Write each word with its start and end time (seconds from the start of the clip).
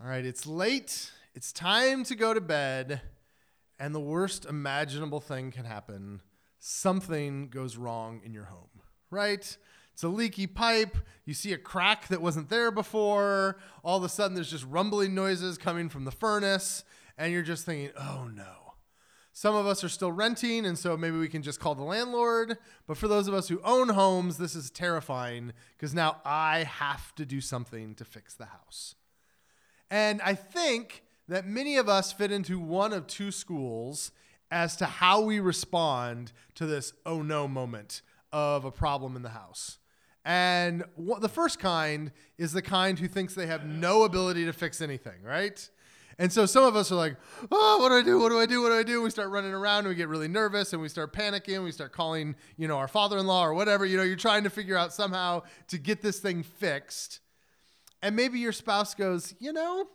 All 0.00 0.08
right, 0.08 0.24
it's 0.24 0.46
late. 0.46 1.10
It's 1.34 1.52
time 1.52 2.04
to 2.04 2.14
go 2.14 2.32
to 2.32 2.40
bed, 2.40 3.00
and 3.80 3.92
the 3.92 4.00
worst 4.00 4.44
imaginable 4.44 5.18
thing 5.18 5.50
can 5.50 5.64
happen. 5.64 6.20
Something 6.60 7.48
goes 7.48 7.76
wrong 7.76 8.20
in 8.24 8.32
your 8.32 8.44
home, 8.44 8.80
right? 9.10 9.56
It's 9.92 10.02
a 10.04 10.08
leaky 10.08 10.46
pipe. 10.46 10.96
You 11.24 11.34
see 11.34 11.52
a 11.52 11.58
crack 11.58 12.06
that 12.08 12.22
wasn't 12.22 12.48
there 12.48 12.70
before. 12.70 13.58
All 13.82 13.96
of 13.96 14.04
a 14.04 14.08
sudden, 14.08 14.36
there's 14.36 14.52
just 14.52 14.64
rumbling 14.66 15.16
noises 15.16 15.58
coming 15.58 15.88
from 15.88 16.04
the 16.04 16.12
furnace, 16.12 16.84
and 17.16 17.32
you're 17.32 17.42
just 17.42 17.66
thinking, 17.66 17.90
oh 17.98 18.30
no. 18.32 18.74
Some 19.32 19.56
of 19.56 19.66
us 19.66 19.82
are 19.82 19.88
still 19.88 20.12
renting, 20.12 20.64
and 20.64 20.78
so 20.78 20.96
maybe 20.96 21.16
we 21.16 21.28
can 21.28 21.42
just 21.42 21.58
call 21.58 21.74
the 21.74 21.82
landlord. 21.82 22.56
But 22.86 22.98
for 22.98 23.08
those 23.08 23.26
of 23.26 23.34
us 23.34 23.48
who 23.48 23.60
own 23.64 23.88
homes, 23.88 24.38
this 24.38 24.54
is 24.54 24.70
terrifying 24.70 25.54
because 25.76 25.92
now 25.92 26.20
I 26.24 26.62
have 26.62 27.16
to 27.16 27.26
do 27.26 27.40
something 27.40 27.96
to 27.96 28.04
fix 28.04 28.34
the 28.34 28.46
house. 28.46 28.94
And 29.90 30.20
I 30.22 30.34
think 30.34 31.02
that 31.28 31.46
many 31.46 31.76
of 31.76 31.88
us 31.88 32.12
fit 32.12 32.32
into 32.32 32.58
one 32.58 32.92
of 32.92 33.06
two 33.06 33.30
schools 33.30 34.12
as 34.50 34.76
to 34.76 34.86
how 34.86 35.20
we 35.20 35.40
respond 35.40 36.32
to 36.54 36.66
this 36.66 36.92
oh 37.04 37.22
no 37.22 37.46
moment 37.46 38.02
of 38.32 38.64
a 38.64 38.70
problem 38.70 39.16
in 39.16 39.22
the 39.22 39.30
house. 39.30 39.78
And 40.24 40.84
what, 40.96 41.20
the 41.20 41.28
first 41.28 41.58
kind 41.58 42.12
is 42.36 42.52
the 42.52 42.62
kind 42.62 42.98
who 42.98 43.08
thinks 43.08 43.34
they 43.34 43.46
have 43.46 43.64
no 43.64 44.02
ability 44.02 44.44
to 44.44 44.52
fix 44.52 44.80
anything, 44.80 45.22
right? 45.22 45.68
And 46.18 46.32
so 46.32 46.46
some 46.46 46.64
of 46.64 46.74
us 46.74 46.90
are 46.90 46.96
like, 46.96 47.16
oh, 47.52 47.78
what 47.80 47.90
do 47.90 47.94
I 47.94 48.02
do? 48.02 48.18
What 48.18 48.30
do 48.30 48.40
I 48.40 48.46
do? 48.46 48.60
What 48.60 48.70
do 48.70 48.74
I 48.74 48.82
do? 48.82 49.02
We 49.02 49.10
start 49.10 49.30
running 49.30 49.52
around 49.52 49.80
and 49.80 49.88
we 49.88 49.94
get 49.94 50.08
really 50.08 50.26
nervous 50.26 50.72
and 50.72 50.82
we 50.82 50.88
start 50.88 51.12
panicking. 51.12 51.62
We 51.62 51.70
start 51.70 51.92
calling, 51.92 52.34
you 52.56 52.66
know, 52.66 52.76
our 52.76 52.88
father-in-law 52.88 53.46
or 53.46 53.54
whatever. 53.54 53.86
You 53.86 53.96
know, 53.96 54.02
you're 54.02 54.16
trying 54.16 54.42
to 54.42 54.50
figure 54.50 54.76
out 54.76 54.92
somehow 54.92 55.42
to 55.68 55.78
get 55.78 56.02
this 56.02 56.18
thing 56.18 56.42
fixed. 56.42 57.20
And 58.02 58.14
maybe 58.14 58.38
your 58.38 58.52
spouse 58.52 58.94
goes, 58.94 59.34
you 59.38 59.52
know, 59.52 59.86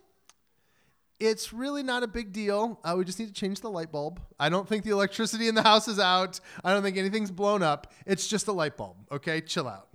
it's 1.20 1.52
really 1.52 1.82
not 1.82 2.02
a 2.02 2.08
big 2.08 2.32
deal. 2.32 2.80
Uh, 2.84 2.94
we 2.96 3.04
just 3.04 3.18
need 3.18 3.28
to 3.28 3.32
change 3.32 3.60
the 3.60 3.70
light 3.70 3.92
bulb. 3.92 4.20
I 4.38 4.48
don't 4.48 4.68
think 4.68 4.84
the 4.84 4.90
electricity 4.90 5.48
in 5.48 5.54
the 5.54 5.62
house 5.62 5.88
is 5.88 5.98
out. 5.98 6.40
I 6.62 6.72
don't 6.72 6.82
think 6.82 6.96
anything's 6.96 7.30
blown 7.30 7.62
up. 7.62 7.92
It's 8.04 8.26
just 8.26 8.48
a 8.48 8.52
light 8.52 8.76
bulb. 8.76 8.96
Okay, 9.10 9.40
chill 9.40 9.68
out. 9.68 9.88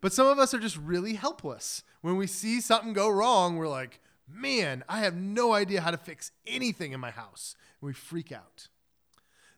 But 0.00 0.12
some 0.12 0.26
of 0.26 0.38
us 0.38 0.52
are 0.54 0.58
just 0.58 0.76
really 0.76 1.14
helpless. 1.14 1.82
When 2.00 2.16
we 2.16 2.26
see 2.26 2.60
something 2.60 2.92
go 2.92 3.08
wrong, 3.08 3.56
we're 3.56 3.68
like, 3.68 4.00
man, 4.28 4.84
I 4.88 5.00
have 5.00 5.14
no 5.14 5.52
idea 5.52 5.80
how 5.80 5.90
to 5.90 5.98
fix 5.98 6.32
anything 6.46 6.92
in 6.92 7.00
my 7.00 7.10
house. 7.10 7.54
And 7.80 7.88
we 7.88 7.92
freak 7.92 8.32
out. 8.32 8.68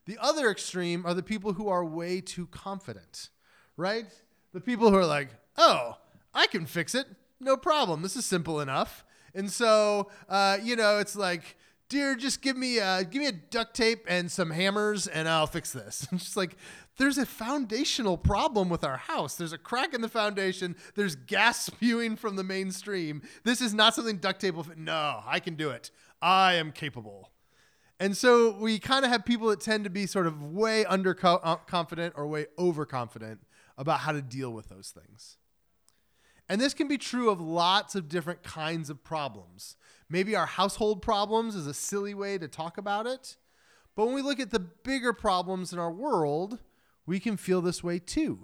The 0.07 0.19
other 0.21 0.51
extreme 0.51 1.07
are 1.07 1.15
the 1.15 1.23
people 1.23 1.53
who 1.53 1.69
are 1.69 1.85
way 1.85 2.21
too 2.21 2.47
confident, 2.49 3.29
right? 3.77 4.07
The 4.53 4.61
people 4.61 4.91
who 4.91 4.97
are 4.97 5.07
like, 5.07 5.29
oh, 5.57 5.99
I 6.35 6.49
can 6.49 6.67
fix 6.67 6.95
it. 6.95 7.07
No 7.43 7.57
problem. 7.57 8.03
This 8.03 8.15
is 8.15 8.25
simple 8.25 8.61
enough. 8.61 9.05
And 9.35 9.51
so, 9.51 10.11
uh, 10.29 10.59
you 10.63 10.77
know, 10.77 10.99
it's 10.99 11.17
like, 11.17 11.57
dear, 11.89 12.15
just 12.15 12.41
give 12.41 12.57
me 12.57 12.79
uh, 12.79 13.03
give 13.03 13.21
me 13.21 13.27
a 13.27 13.33
duct 13.33 13.75
tape 13.75 14.05
and 14.09 14.31
some 14.31 14.51
hammers, 14.51 15.09
and 15.09 15.29
I'll 15.29 15.49
fix 15.49 15.73
this. 15.73 16.07
It's 16.13 16.25
just 16.25 16.37
like 16.37 16.57
there's 16.99 17.19
a 17.19 17.27
foundational 17.27 18.17
problem 18.17 18.69
with 18.69 18.85
our 18.85 18.97
house. 18.97 19.35
There's 19.35 19.53
a 19.53 19.59
crack 19.59 19.93
in 19.93 20.03
the 20.03 20.09
foundation. 20.09 20.77
There's 20.95 21.17
gas 21.17 21.67
spewing 21.67 22.15
from 22.15 22.37
the 22.37 22.45
mainstream. 22.45 23.23
This 23.43 23.61
is 23.61 23.75
not 23.75 23.95
something 23.95 24.19
duct 24.19 24.41
tape 24.41 24.55
will 24.55 24.63
fit. 24.63 24.79
No, 24.79 25.23
I 25.27 25.41
can 25.41 25.57
do 25.57 25.71
it. 25.71 25.91
I 26.21 26.55
am 26.55 26.71
capable. 26.71 27.31
And 27.99 28.17
so 28.17 28.57
we 28.57 28.79
kind 28.79 29.05
of 29.05 29.11
have 29.11 29.25
people 29.25 29.49
that 29.49 29.61
tend 29.61 29.85
to 29.85 29.91
be 29.91 30.07
sort 30.07 30.29
of 30.29 30.43
way 30.43 30.85
underconfident 30.85 32.13
or 32.15 32.27
way 32.29 32.47
overconfident 32.57 33.41
about 33.77 34.01
how 34.01 34.13
to 34.13 34.23
deal 34.23 34.53
with 34.53 34.69
those 34.69 34.91
things. 34.91 35.39
And 36.49 36.61
this 36.61 36.75
can 36.75 36.89
be 36.89 36.99
true 36.99 37.31
of 37.31 37.41
lots 37.41 37.95
of 37.95 38.09
different 38.09 38.43
kinds 38.43 38.91
of 38.91 39.03
problems. 39.03 39.77
Maybe 40.09 40.37
our 40.37 40.47
household 40.47 41.01
problems 41.01 41.55
is 41.55 41.67
a 41.67 41.75
silly 41.75 42.15
way 42.15 42.37
to 42.39 42.49
talk 42.49 42.77
about 42.77 43.07
it. 43.07 43.37
But 43.95 44.07
when 44.07 44.15
we 44.15 44.23
look 44.23 44.41
at 44.41 44.51
the 44.51 44.61
bigger 44.61 45.13
problems 45.13 45.73
in 45.73 45.79
our 45.79 45.91
world, 45.91 46.59
we 47.07 47.21
can 47.21 47.37
feel 47.37 47.61
this 47.61 47.83
way 47.83 47.99
too. 47.99 48.41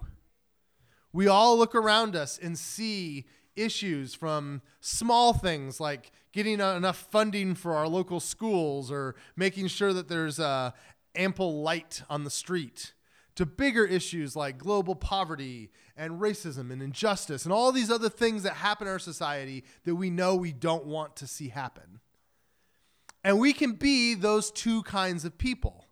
We 1.11 1.27
all 1.27 1.57
look 1.57 1.75
around 1.75 2.15
us 2.15 2.39
and 2.41 2.57
see 2.57 3.25
issues 3.55 4.13
from 4.13 4.61
small 4.79 5.33
things 5.33 5.79
like 5.79 6.11
getting 6.31 6.59
enough 6.59 7.07
funding 7.11 7.55
for 7.55 7.75
our 7.75 7.87
local 7.87 8.19
schools 8.19 8.91
or 8.91 9.15
making 9.35 9.67
sure 9.67 9.91
that 9.93 10.07
there's 10.07 10.39
uh, 10.39 10.71
ample 11.15 11.61
light 11.61 12.03
on 12.09 12.23
the 12.23 12.29
street 12.29 12.93
to 13.39 13.45
bigger 13.45 13.85
issues 13.85 14.35
like 14.35 14.57
global 14.57 14.93
poverty 14.93 15.71
and 15.95 16.19
racism 16.19 16.73
and 16.73 16.81
injustice 16.81 17.45
and 17.45 17.53
all 17.53 17.71
these 17.71 17.89
other 17.89 18.09
things 18.09 18.43
that 18.43 18.51
happen 18.51 18.85
in 18.85 18.91
our 18.91 18.99
society 18.99 19.63
that 19.85 19.95
we 19.95 20.09
know 20.09 20.35
we 20.35 20.51
don't 20.51 20.85
want 20.85 21.15
to 21.15 21.25
see 21.25 21.47
happen. 21.47 22.01
And 23.23 23.39
we 23.39 23.53
can 23.53 23.75
be 23.75 24.13
those 24.13 24.51
two 24.51 24.83
kinds 24.83 25.23
of 25.23 25.37
people. 25.37 25.85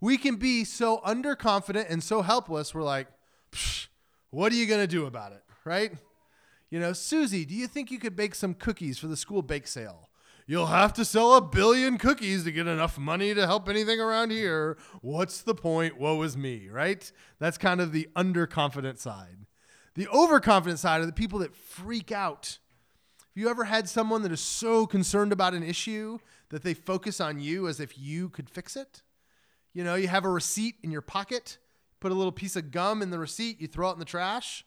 We 0.00 0.16
can 0.18 0.36
be 0.36 0.62
so 0.62 0.98
underconfident 0.98 1.86
and 1.90 2.00
so 2.00 2.22
helpless, 2.22 2.72
we're 2.72 2.84
like, 2.84 3.08
what 4.30 4.52
are 4.52 4.54
you 4.54 4.66
going 4.66 4.80
to 4.80 4.86
do 4.86 5.06
about 5.06 5.32
it? 5.32 5.42
Right? 5.64 5.94
You 6.70 6.78
know, 6.78 6.92
Susie, 6.92 7.44
do 7.44 7.56
you 7.56 7.66
think 7.66 7.90
you 7.90 7.98
could 7.98 8.14
bake 8.14 8.36
some 8.36 8.54
cookies 8.54 9.00
for 9.00 9.08
the 9.08 9.16
school 9.16 9.42
bake 9.42 9.66
sale? 9.66 10.07
You'll 10.50 10.68
have 10.68 10.94
to 10.94 11.04
sell 11.04 11.34
a 11.34 11.42
billion 11.42 11.98
cookies 11.98 12.44
to 12.44 12.50
get 12.50 12.66
enough 12.66 12.96
money 12.96 13.34
to 13.34 13.46
help 13.46 13.68
anything 13.68 14.00
around 14.00 14.30
here. 14.30 14.78
What's 15.02 15.42
the 15.42 15.54
point? 15.54 16.00
Woe 16.00 16.22
is 16.22 16.38
me, 16.38 16.70
right? 16.70 17.12
That's 17.38 17.58
kind 17.58 17.82
of 17.82 17.92
the 17.92 18.08
underconfident 18.16 18.96
side. 18.96 19.44
The 19.94 20.08
overconfident 20.08 20.78
side 20.78 21.02
are 21.02 21.06
the 21.06 21.12
people 21.12 21.40
that 21.40 21.54
freak 21.54 22.10
out. 22.10 22.58
Have 23.18 23.42
you 23.42 23.50
ever 23.50 23.64
had 23.64 23.90
someone 23.90 24.22
that 24.22 24.32
is 24.32 24.40
so 24.40 24.86
concerned 24.86 25.32
about 25.32 25.52
an 25.52 25.62
issue 25.62 26.18
that 26.48 26.62
they 26.62 26.72
focus 26.72 27.20
on 27.20 27.40
you 27.40 27.68
as 27.68 27.78
if 27.78 27.98
you 27.98 28.30
could 28.30 28.48
fix 28.48 28.74
it? 28.74 29.02
You 29.74 29.84
know, 29.84 29.96
you 29.96 30.08
have 30.08 30.24
a 30.24 30.30
receipt 30.30 30.76
in 30.82 30.90
your 30.90 31.02
pocket, 31.02 31.58
put 32.00 32.10
a 32.10 32.14
little 32.14 32.32
piece 32.32 32.56
of 32.56 32.70
gum 32.70 33.02
in 33.02 33.10
the 33.10 33.18
receipt, 33.18 33.60
you 33.60 33.66
throw 33.66 33.90
it 33.90 33.92
in 33.92 33.98
the 33.98 34.06
trash. 34.06 34.64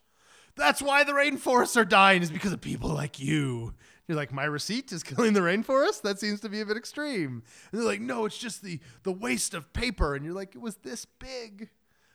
That's 0.56 0.82
why 0.82 1.04
the 1.04 1.14
rainforests 1.14 1.76
are 1.76 1.86
dying, 1.86 2.22
is 2.22 2.30
because 2.30 2.54
of 2.54 2.62
people 2.62 2.90
like 2.90 3.20
you. 3.20 3.74
You're 4.12 4.18
like, 4.18 4.34
my 4.34 4.44
receipt 4.44 4.92
is 4.92 5.04
killing 5.04 5.32
the 5.32 5.40
rainforest? 5.40 6.02
That 6.02 6.20
seems 6.20 6.42
to 6.42 6.50
be 6.50 6.60
a 6.60 6.66
bit 6.66 6.76
extreme. 6.76 7.44
And 7.72 7.80
they're 7.80 7.88
like, 7.88 8.02
no, 8.02 8.26
it's 8.26 8.38
just 8.38 8.62
the, 8.62 8.82
the 9.04 9.12
waste 9.14 9.54
of 9.54 9.72
paper. 9.72 10.16
And 10.16 10.26
you're 10.26 10.34
like, 10.34 10.54
it 10.54 10.60
was 10.60 10.76
this 10.76 11.06
big. 11.06 11.70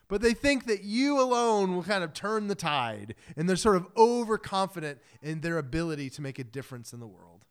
But 0.06 0.20
they 0.20 0.34
think 0.34 0.66
that 0.66 0.84
you 0.84 1.18
alone 1.18 1.74
will 1.74 1.82
kind 1.82 2.04
of 2.04 2.12
turn 2.12 2.48
the 2.48 2.54
tide. 2.54 3.14
And 3.34 3.48
they're 3.48 3.56
sort 3.56 3.76
of 3.76 3.86
overconfident 3.96 4.98
in 5.22 5.40
their 5.40 5.56
ability 5.56 6.10
to 6.10 6.20
make 6.20 6.38
a 6.38 6.44
difference 6.44 6.92
in 6.92 7.00
the 7.00 7.06
world. 7.06 7.46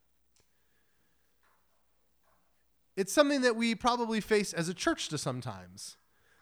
It's 2.95 3.11
something 3.11 3.41
that 3.41 3.55
we 3.55 3.73
probably 3.73 4.21
face 4.21 4.53
as 4.53 4.69
a 4.69 4.75
church 4.75 5.09
to 5.09 5.17
sometimes. 5.17 5.97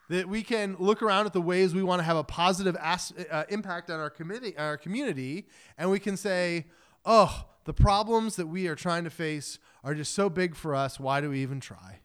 That 0.10 0.28
we 0.28 0.44
can 0.44 0.76
look 0.78 1.02
around 1.02 1.26
at 1.26 1.32
the 1.32 1.40
ways 1.40 1.74
we 1.74 1.84
want 1.84 2.00
to 2.00 2.04
have 2.04 2.18
a 2.18 2.24
positive 2.26 2.76
as, 2.82 3.14
uh, 3.32 3.46
impact 3.48 3.90
on 3.90 4.02
our, 4.02 4.10
committee, 4.10 4.58
our 4.58 4.76
community, 4.76 5.48
and 5.78 5.90
we 5.90 6.00
can 6.00 6.18
say, 6.18 6.66
oh, 7.06 7.46
the 7.66 7.74
problems 7.74 8.36
that 8.36 8.48
we 8.48 8.68
are 8.68 8.76
trying 8.76 9.04
to 9.04 9.10
face 9.10 9.60
are 9.84 9.96
just 9.96 10.14
so 10.14 10.30
big 10.30 10.56
for 10.56 10.76
us. 10.76 11.00
Why 11.00 11.22
do 11.22 11.30
we 11.30 11.40
even 11.42 11.60
try? 11.60 12.00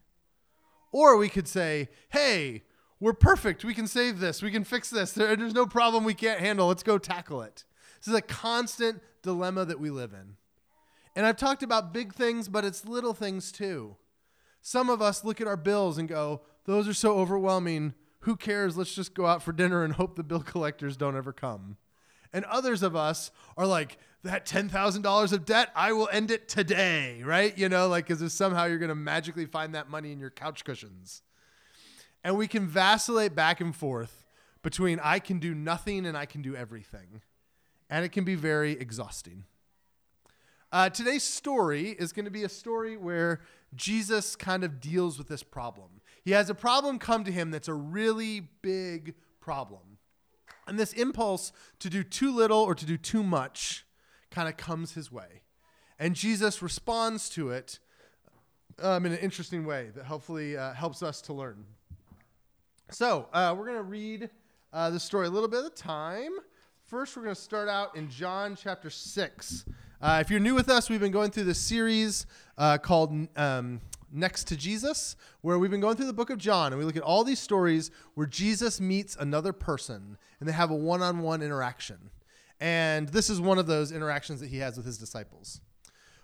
Or 0.92 1.16
we 1.16 1.28
could 1.28 1.48
say, 1.48 1.88
hey, 2.10 2.62
we're 3.00 3.12
perfect. 3.12 3.64
We 3.64 3.74
can 3.74 3.86
save 3.86 4.20
this. 4.20 4.42
We 4.42 4.50
can 4.50 4.64
fix 4.64 4.90
this. 4.90 5.12
There, 5.12 5.34
there's 5.36 5.54
no 5.54 5.66
problem 5.66 6.04
we 6.04 6.14
can't 6.14 6.40
handle. 6.40 6.68
Let's 6.68 6.82
go 6.82 6.98
tackle 6.98 7.42
it. 7.42 7.64
This 8.00 8.08
is 8.08 8.14
a 8.14 8.22
constant 8.22 9.00
dilemma 9.22 9.64
that 9.64 9.80
we 9.80 9.90
live 9.90 10.12
in. 10.12 10.36
And 11.14 11.26
I've 11.26 11.36
talked 11.36 11.62
about 11.62 11.92
big 11.92 12.14
things, 12.14 12.48
but 12.48 12.64
it's 12.64 12.84
little 12.84 13.14
things 13.14 13.50
too. 13.50 13.96
Some 14.60 14.90
of 14.90 15.02
us 15.02 15.24
look 15.24 15.40
at 15.40 15.46
our 15.46 15.56
bills 15.56 15.98
and 15.98 16.08
go, 16.08 16.42
those 16.64 16.86
are 16.86 16.94
so 16.94 17.16
overwhelming. 17.16 17.94
Who 18.20 18.36
cares? 18.36 18.76
Let's 18.76 18.94
just 18.94 19.14
go 19.14 19.26
out 19.26 19.42
for 19.42 19.52
dinner 19.52 19.84
and 19.84 19.94
hope 19.94 20.16
the 20.16 20.22
bill 20.22 20.40
collectors 20.44 20.96
don't 20.96 21.16
ever 21.16 21.32
come. 21.32 21.76
And 22.32 22.44
others 22.44 22.82
of 22.82 22.94
us 22.94 23.30
are 23.56 23.66
like, 23.66 23.98
that 24.24 24.46
$10,000 24.46 25.32
of 25.32 25.44
debt, 25.44 25.70
I 25.76 25.92
will 25.92 26.08
end 26.12 26.30
it 26.30 26.48
today, 26.48 27.22
right? 27.22 27.56
You 27.56 27.68
know, 27.68 27.88
like, 27.88 28.10
if 28.10 28.18
somehow 28.32 28.64
you're 28.64 28.78
going 28.78 28.88
to 28.88 28.94
magically 28.94 29.46
find 29.46 29.74
that 29.74 29.88
money 29.88 30.12
in 30.12 30.18
your 30.18 30.30
couch 30.30 30.64
cushions. 30.64 31.22
And 32.24 32.36
we 32.36 32.48
can 32.48 32.66
vacillate 32.66 33.34
back 33.34 33.60
and 33.60 33.74
forth 33.74 34.26
between 34.62 35.00
I 35.02 35.20
can 35.20 35.38
do 35.38 35.54
nothing 35.54 36.04
and 36.04 36.16
I 36.16 36.26
can 36.26 36.42
do 36.42 36.56
everything. 36.56 37.22
And 37.88 38.04
it 38.04 38.10
can 38.10 38.24
be 38.24 38.34
very 38.34 38.72
exhausting. 38.72 39.44
Uh, 40.70 40.90
today's 40.90 41.22
story 41.22 41.90
is 41.90 42.12
going 42.12 42.26
to 42.26 42.30
be 42.30 42.44
a 42.44 42.48
story 42.48 42.96
where 42.96 43.40
Jesus 43.74 44.36
kind 44.36 44.64
of 44.64 44.80
deals 44.80 45.16
with 45.16 45.28
this 45.28 45.42
problem. 45.42 46.02
He 46.24 46.32
has 46.32 46.50
a 46.50 46.54
problem 46.54 46.98
come 46.98 47.24
to 47.24 47.32
him 47.32 47.50
that's 47.50 47.68
a 47.68 47.74
really 47.74 48.40
big 48.60 49.14
problem. 49.40 49.97
And 50.68 50.78
this 50.78 50.92
impulse 50.92 51.52
to 51.80 51.90
do 51.90 52.04
too 52.04 52.34
little 52.34 52.58
or 52.58 52.74
to 52.74 52.86
do 52.86 52.96
too 52.96 53.22
much 53.22 53.86
kind 54.30 54.48
of 54.48 54.56
comes 54.56 54.92
his 54.92 55.10
way. 55.10 55.42
And 55.98 56.14
Jesus 56.14 56.62
responds 56.62 57.28
to 57.30 57.50
it 57.50 57.78
um, 58.80 59.06
in 59.06 59.12
an 59.12 59.18
interesting 59.18 59.64
way 59.64 59.90
that 59.96 60.04
hopefully 60.04 60.56
uh, 60.56 60.72
helps 60.72 61.02
us 61.02 61.20
to 61.22 61.32
learn. 61.32 61.64
So, 62.90 63.28
uh, 63.32 63.54
we're 63.56 63.66
going 63.66 63.78
to 63.78 63.82
read 63.82 64.30
uh, 64.72 64.90
the 64.90 65.00
story 65.00 65.26
a 65.26 65.30
little 65.30 65.48
bit 65.48 65.64
at 65.64 65.72
a 65.72 65.74
time. 65.74 66.32
First, 66.84 67.16
we're 67.16 67.24
going 67.24 67.34
to 67.34 67.40
start 67.40 67.68
out 67.68 67.96
in 67.96 68.08
John 68.08 68.56
chapter 68.56 68.88
6. 68.88 69.64
Uh, 70.00 70.18
if 70.20 70.30
you're 70.30 70.40
new 70.40 70.54
with 70.54 70.68
us, 70.68 70.88
we've 70.88 71.00
been 71.00 71.12
going 71.12 71.30
through 71.30 71.44
this 71.44 71.58
series 71.58 72.24
uh, 72.56 72.78
called 72.78 73.28
um, 73.36 73.80
Next 74.10 74.44
to 74.44 74.56
Jesus, 74.56 75.16
where 75.42 75.58
we've 75.58 75.70
been 75.70 75.80
going 75.80 75.96
through 75.96 76.06
the 76.06 76.12
book 76.12 76.30
of 76.30 76.38
John, 76.38 76.72
and 76.72 76.78
we 76.78 76.84
look 76.84 76.96
at 76.96 77.02
all 77.02 77.24
these 77.24 77.40
stories 77.40 77.90
where 78.14 78.26
Jesus 78.26 78.80
meets 78.80 79.16
another 79.16 79.52
person 79.52 80.16
and 80.40 80.48
they 80.48 80.52
have 80.52 80.70
a 80.70 80.74
one 80.74 81.02
on 81.02 81.20
one 81.20 81.42
interaction. 81.42 82.10
And 82.60 83.08
this 83.08 83.28
is 83.28 83.40
one 83.40 83.58
of 83.58 83.66
those 83.66 83.92
interactions 83.92 84.40
that 84.40 84.48
he 84.48 84.58
has 84.58 84.76
with 84.76 84.86
his 84.86 84.98
disciples. 84.98 85.60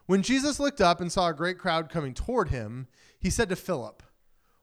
When 0.07 0.23
Jesus 0.23 0.61
looked 0.61 0.81
up 0.81 1.01
and 1.01 1.11
saw 1.11 1.29
a 1.29 1.35
great 1.35 1.59
crowd 1.59 1.89
coming 1.91 2.15
toward 2.15 2.49
him, 2.49 2.89
he 3.19 3.31
said 3.31 3.49
to 3.49 3.57
Philip, 3.57 4.03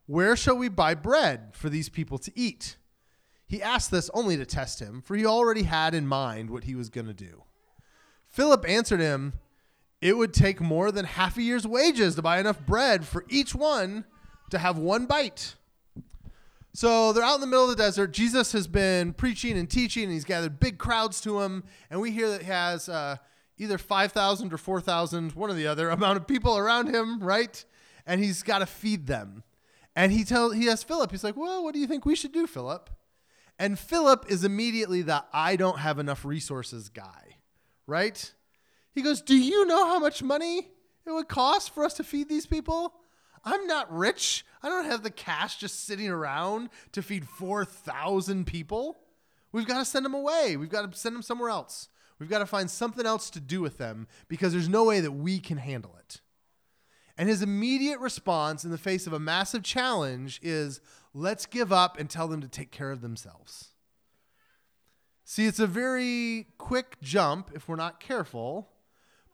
Where 0.06 0.36
shall 0.36 0.58
we 0.58 0.70
buy 0.70 0.94
bread 0.94 1.52
for 1.54 1.70
these 1.70 1.90
people 1.90 2.18
to 2.20 2.32
eat? 2.36 2.78
He 3.48 3.62
asked 3.62 3.92
this 3.92 4.10
only 4.14 4.38
to 4.38 4.46
test 4.46 4.80
him, 4.80 5.02
for 5.02 5.16
he 5.16 5.26
already 5.26 5.64
had 5.64 5.94
in 5.94 6.08
mind 6.08 6.50
what 6.50 6.64
he 6.66 6.76
was 6.76 6.90
going 6.90 7.08
to 7.08 7.14
do. 7.14 7.44
Philip 8.28 8.68
answered 8.68 9.02
him, 9.02 9.34
It 10.02 10.18
would 10.18 10.34
take 10.34 10.60
more 10.60 10.92
than 10.92 11.06
half 11.06 11.38
a 11.38 11.44
year's 11.44 11.68
wages 11.68 12.16
to 12.16 12.22
buy 12.22 12.40
enough 12.40 12.66
bread 12.66 13.06
for 13.06 13.24
each 13.30 13.54
one 13.54 14.06
to 14.50 14.58
have 14.58 14.78
one 14.78 15.06
bite. 15.06 15.56
So 16.74 17.14
they're 17.14 17.24
out 17.24 17.36
in 17.36 17.42
the 17.42 17.48
middle 17.48 17.70
of 17.70 17.70
the 17.70 17.84
desert. 17.84 18.12
Jesus 18.12 18.54
has 18.54 18.68
been 18.68 19.14
preaching 19.14 19.58
and 19.58 19.70
teaching, 19.70 20.06
and 20.06 20.14
he's 20.14 20.24
gathered 20.24 20.60
big 20.60 20.78
crowds 20.78 21.22
to 21.22 21.42
him. 21.42 21.64
And 21.90 22.02
we 22.02 22.12
hear 22.12 22.30
that 22.30 22.42
he 22.42 22.48
has 22.48 22.88
uh, 22.90 23.18
either 23.58 23.78
5,000 23.78 24.54
or 24.54 24.58
4,000, 24.58 25.34
one 25.34 25.50
or 25.50 25.54
the 25.54 25.68
other, 25.68 25.90
amount 25.90 26.18
of 26.18 26.28
people 26.28 26.58
around 26.58 26.88
him, 26.88 27.20
right? 27.20 27.64
And 28.08 28.24
he's 28.24 28.42
got 28.42 28.60
to 28.60 28.66
feed 28.66 29.06
them. 29.06 29.44
And 29.96 30.12
he 30.12 30.24
tells 30.24 30.56
he 30.56 30.70
asks 30.70 30.84
Philip, 30.84 31.12
he's 31.12 31.24
like, 31.24 31.36
Well, 31.36 31.64
what 31.64 31.74
do 31.74 31.80
you 31.80 31.88
think 31.88 32.06
we 32.06 32.16
should 32.16 32.32
do, 32.32 32.48
Philip? 32.48 32.90
And 33.60 33.78
Philip 33.78 34.26
is 34.30 34.46
immediately 34.46 35.02
the 35.02 35.26
I 35.34 35.58
don't 35.58 35.80
have 35.80 36.00
enough 36.00 36.24
resources 36.24 36.88
guy, 36.88 37.36
right? 37.86 38.34
He 38.94 39.02
goes, 39.02 39.22
Do 39.22 39.36
you 39.36 39.66
know 39.66 39.88
how 39.88 40.00
much 40.00 40.24
money 40.24 40.70
it 41.06 41.12
would 41.12 41.28
cost 41.28 41.74
for 41.74 41.84
us 41.84 41.94
to 41.96 42.04
feed 42.04 42.30
these 42.30 42.46
people? 42.46 42.94
I'm 43.44 43.66
not 43.66 43.92
rich. 43.92 44.46
I 44.62 44.70
don't 44.70 44.86
have 44.86 45.04
the 45.04 45.10
cash 45.10 45.58
just 45.58 45.86
sitting 45.86 46.10
around 46.10 46.70
to 46.92 47.02
feed 47.02 47.28
4,000 47.28 48.46
people. 48.46 49.00
We've 49.52 49.68
got 49.68 49.80
to 49.80 49.86
send 49.86 50.06
them 50.06 50.14
away. 50.14 50.58
We've 50.58 50.70
got 50.70 50.92
to 50.92 50.98
send 50.98 51.16
them 51.16 51.24
somewhere 51.24 51.50
else. 51.50 51.90
We've 52.20 52.30
got 52.30 52.40
to 52.40 52.46
find 52.46 52.70
something 52.70 53.06
else 53.06 53.32
to 53.32 53.40
do 53.40 53.62
with 53.62 53.80
them 53.80 54.08
because 54.28 54.54
there's 54.54 54.70
no 54.70 54.84
way 54.84 55.00
that 55.00 55.12
we 55.12 55.40
can 55.40 55.58
handle 55.58 55.96
it. 55.98 56.22
And 57.18 57.28
his 57.28 57.42
immediate 57.42 58.00
response 58.00 58.64
in 58.64 58.72
the 58.72 58.78
face 58.78 59.08
of 59.08 59.14
a 59.14 59.20
massive 59.20 59.64
challenge 59.64 60.40
is 60.44 60.82
let's 61.14 61.46
give 61.46 61.74
up 61.74 62.00
and 62.00 62.10
tell 62.10 62.28
them 62.28 62.42
to 62.42 62.48
take 62.48 62.72
care 62.72 62.92
of 62.92 63.02
themselves. 63.02 63.70
See, 65.24 65.46
it's 65.46 65.60
a 65.60 65.68
very 65.68 66.48
quick 66.58 66.98
jump 67.02 67.52
if 67.56 67.68
we're 67.68 67.76
not 67.76 68.00
careful 68.00 68.71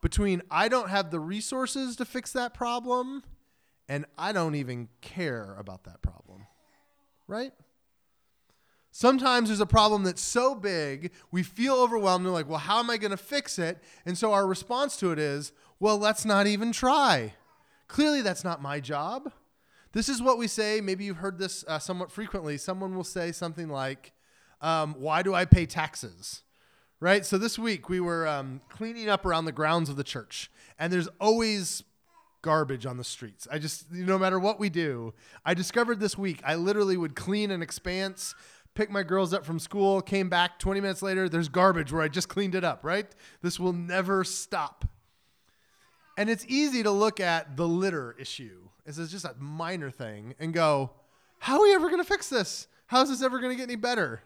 between 0.00 0.42
I 0.50 0.68
don't 0.68 0.90
have 0.90 1.10
the 1.10 1.20
resources 1.20 1.96
to 1.96 2.04
fix 2.04 2.32
that 2.32 2.54
problem 2.54 3.22
and 3.88 4.04
I 4.16 4.32
don't 4.32 4.54
even 4.54 4.88
care 5.00 5.56
about 5.58 5.84
that 5.84 6.02
problem. 6.02 6.46
Right? 7.26 7.52
Sometimes 8.90 9.48
there's 9.48 9.60
a 9.60 9.66
problem 9.66 10.02
that's 10.02 10.22
so 10.22 10.54
big, 10.54 11.12
we 11.30 11.42
feel 11.42 11.74
overwhelmed 11.74 12.24
and 12.24 12.34
like, 12.34 12.48
well, 12.48 12.58
how 12.58 12.78
am 12.78 12.90
I 12.90 12.96
going 12.96 13.10
to 13.10 13.16
fix 13.16 13.58
it? 13.58 13.78
And 14.04 14.16
so 14.16 14.32
our 14.32 14.46
response 14.46 14.96
to 14.98 15.12
it 15.12 15.18
is, 15.18 15.52
well, 15.78 15.98
let's 15.98 16.24
not 16.24 16.46
even 16.46 16.72
try. 16.72 17.34
Clearly, 17.86 18.22
that's 18.22 18.44
not 18.44 18.60
my 18.60 18.80
job. 18.80 19.32
This 19.92 20.08
is 20.08 20.20
what 20.20 20.36
we 20.36 20.48
say. 20.48 20.80
Maybe 20.80 21.04
you've 21.04 21.18
heard 21.18 21.38
this 21.38 21.64
uh, 21.68 21.78
somewhat 21.78 22.10
frequently. 22.10 22.58
Someone 22.58 22.94
will 22.94 23.04
say 23.04 23.32
something 23.32 23.68
like, 23.68 24.12
um, 24.60 24.94
Why 24.98 25.22
do 25.22 25.34
I 25.34 25.44
pay 25.44 25.64
taxes? 25.64 26.42
Right? 27.00 27.24
So 27.24 27.38
this 27.38 27.58
week 27.58 27.88
we 27.88 28.00
were 28.00 28.26
um, 28.26 28.60
cleaning 28.68 29.08
up 29.08 29.24
around 29.24 29.44
the 29.44 29.52
grounds 29.52 29.88
of 29.88 29.96
the 29.96 30.04
church, 30.04 30.50
and 30.78 30.92
there's 30.92 31.08
always 31.20 31.84
garbage 32.42 32.86
on 32.86 32.96
the 32.96 33.04
streets. 33.04 33.46
I 33.50 33.58
just, 33.58 33.90
no 33.92 34.18
matter 34.18 34.38
what 34.38 34.58
we 34.58 34.68
do, 34.68 35.14
I 35.44 35.54
discovered 35.54 36.00
this 36.00 36.16
week 36.16 36.40
I 36.44 36.54
literally 36.54 36.96
would 36.96 37.14
clean 37.14 37.50
an 37.50 37.62
expanse, 37.62 38.34
pick 38.74 38.90
my 38.90 39.02
girls 39.02 39.32
up 39.32 39.44
from 39.44 39.58
school, 39.58 40.00
came 40.00 40.28
back 40.28 40.58
20 40.58 40.80
minutes 40.80 41.02
later, 41.02 41.28
there's 41.28 41.48
garbage 41.48 41.92
where 41.92 42.02
I 42.02 42.08
just 42.08 42.28
cleaned 42.28 42.54
it 42.54 42.64
up, 42.64 42.84
right? 42.84 43.06
This 43.42 43.58
will 43.58 43.72
never 43.72 44.24
stop. 44.24 44.84
And 46.16 46.28
it's 46.28 46.44
easy 46.48 46.82
to 46.82 46.90
look 46.90 47.20
at 47.20 47.56
the 47.56 47.66
litter 47.66 48.16
issue 48.18 48.68
as 48.86 48.96
just 49.10 49.24
a 49.24 49.34
minor 49.38 49.90
thing 49.90 50.34
and 50.40 50.52
go, 50.52 50.90
how 51.38 51.58
are 51.58 51.62
we 51.62 51.74
ever 51.74 51.88
going 51.88 52.02
to 52.02 52.08
fix 52.08 52.28
this? 52.28 52.66
How 52.86 53.02
is 53.02 53.10
this 53.10 53.22
ever 53.22 53.38
going 53.38 53.50
to 53.50 53.56
get 53.56 53.68
any 53.68 53.76
better? 53.76 54.22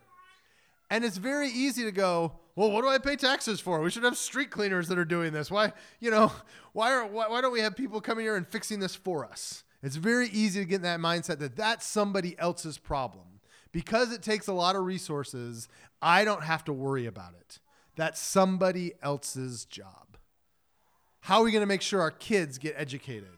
And 0.88 1.04
it's 1.04 1.16
very 1.16 1.48
easy 1.48 1.84
to 1.84 1.92
go, 1.92 2.32
well, 2.54 2.70
what 2.70 2.82
do 2.82 2.88
I 2.88 2.98
pay 2.98 3.16
taxes 3.16 3.60
for? 3.60 3.80
We 3.80 3.90
should 3.90 4.04
have 4.04 4.16
street 4.16 4.50
cleaners 4.50 4.88
that 4.88 4.98
are 4.98 5.04
doing 5.04 5.32
this. 5.32 5.50
Why, 5.50 5.72
you 6.00 6.10
know, 6.10 6.32
why, 6.72 6.92
are, 6.92 7.06
why, 7.06 7.28
why 7.28 7.40
don't 7.40 7.52
we 7.52 7.60
have 7.60 7.76
people 7.76 8.00
coming 8.00 8.24
here 8.24 8.36
and 8.36 8.46
fixing 8.46 8.80
this 8.80 8.94
for 8.94 9.24
us? 9.24 9.64
It's 9.82 9.96
very 9.96 10.28
easy 10.28 10.60
to 10.60 10.66
get 10.66 10.76
in 10.76 10.82
that 10.82 11.00
mindset 11.00 11.38
that 11.38 11.56
that's 11.56 11.86
somebody 11.86 12.38
else's 12.38 12.78
problem. 12.78 13.40
Because 13.72 14.12
it 14.12 14.22
takes 14.22 14.48
a 14.48 14.52
lot 14.52 14.76
of 14.76 14.84
resources, 14.84 15.66
I 16.00 16.24
don't 16.24 16.42
have 16.42 16.62
to 16.64 16.72
worry 16.72 17.06
about 17.06 17.32
it. 17.40 17.58
That's 17.96 18.20
somebody 18.20 18.92
else's 19.02 19.64
job. 19.64 20.18
How 21.20 21.40
are 21.40 21.44
we 21.44 21.52
going 21.52 21.62
to 21.62 21.66
make 21.66 21.82
sure 21.82 22.00
our 22.00 22.10
kids 22.10 22.58
get 22.58 22.74
educated? 22.76 23.28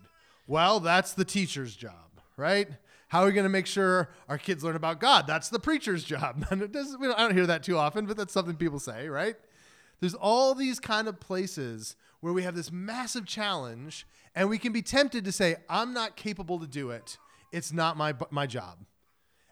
Well, 0.46 0.80
that's 0.80 1.12
the 1.12 1.24
teacher's 1.24 1.76
job, 1.76 2.20
right? 2.36 2.68
How 3.14 3.22
are 3.22 3.26
we 3.26 3.32
going 3.32 3.44
to 3.44 3.48
make 3.48 3.68
sure 3.68 4.08
our 4.28 4.38
kids 4.38 4.64
learn 4.64 4.74
about 4.74 4.98
God? 4.98 5.28
That's 5.28 5.48
the 5.48 5.60
preacher's 5.60 6.02
job. 6.02 6.44
And 6.50 6.60
it 6.64 6.72
doesn't, 6.72 7.00
I 7.00 7.18
don't 7.18 7.32
hear 7.32 7.46
that 7.46 7.62
too 7.62 7.78
often, 7.78 8.06
but 8.06 8.16
that's 8.16 8.32
something 8.32 8.56
people 8.56 8.80
say, 8.80 9.06
right? 9.08 9.36
There's 10.00 10.14
all 10.14 10.52
these 10.52 10.80
kind 10.80 11.06
of 11.06 11.20
places 11.20 11.94
where 12.18 12.32
we 12.32 12.42
have 12.42 12.56
this 12.56 12.72
massive 12.72 13.24
challenge 13.24 14.04
and 14.34 14.50
we 14.50 14.58
can 14.58 14.72
be 14.72 14.82
tempted 14.82 15.24
to 15.26 15.30
say, 15.30 15.54
I'm 15.68 15.92
not 15.92 16.16
capable 16.16 16.58
to 16.58 16.66
do 16.66 16.90
it. 16.90 17.16
It's 17.52 17.72
not 17.72 17.96
my, 17.96 18.14
my 18.32 18.48
job. 18.48 18.78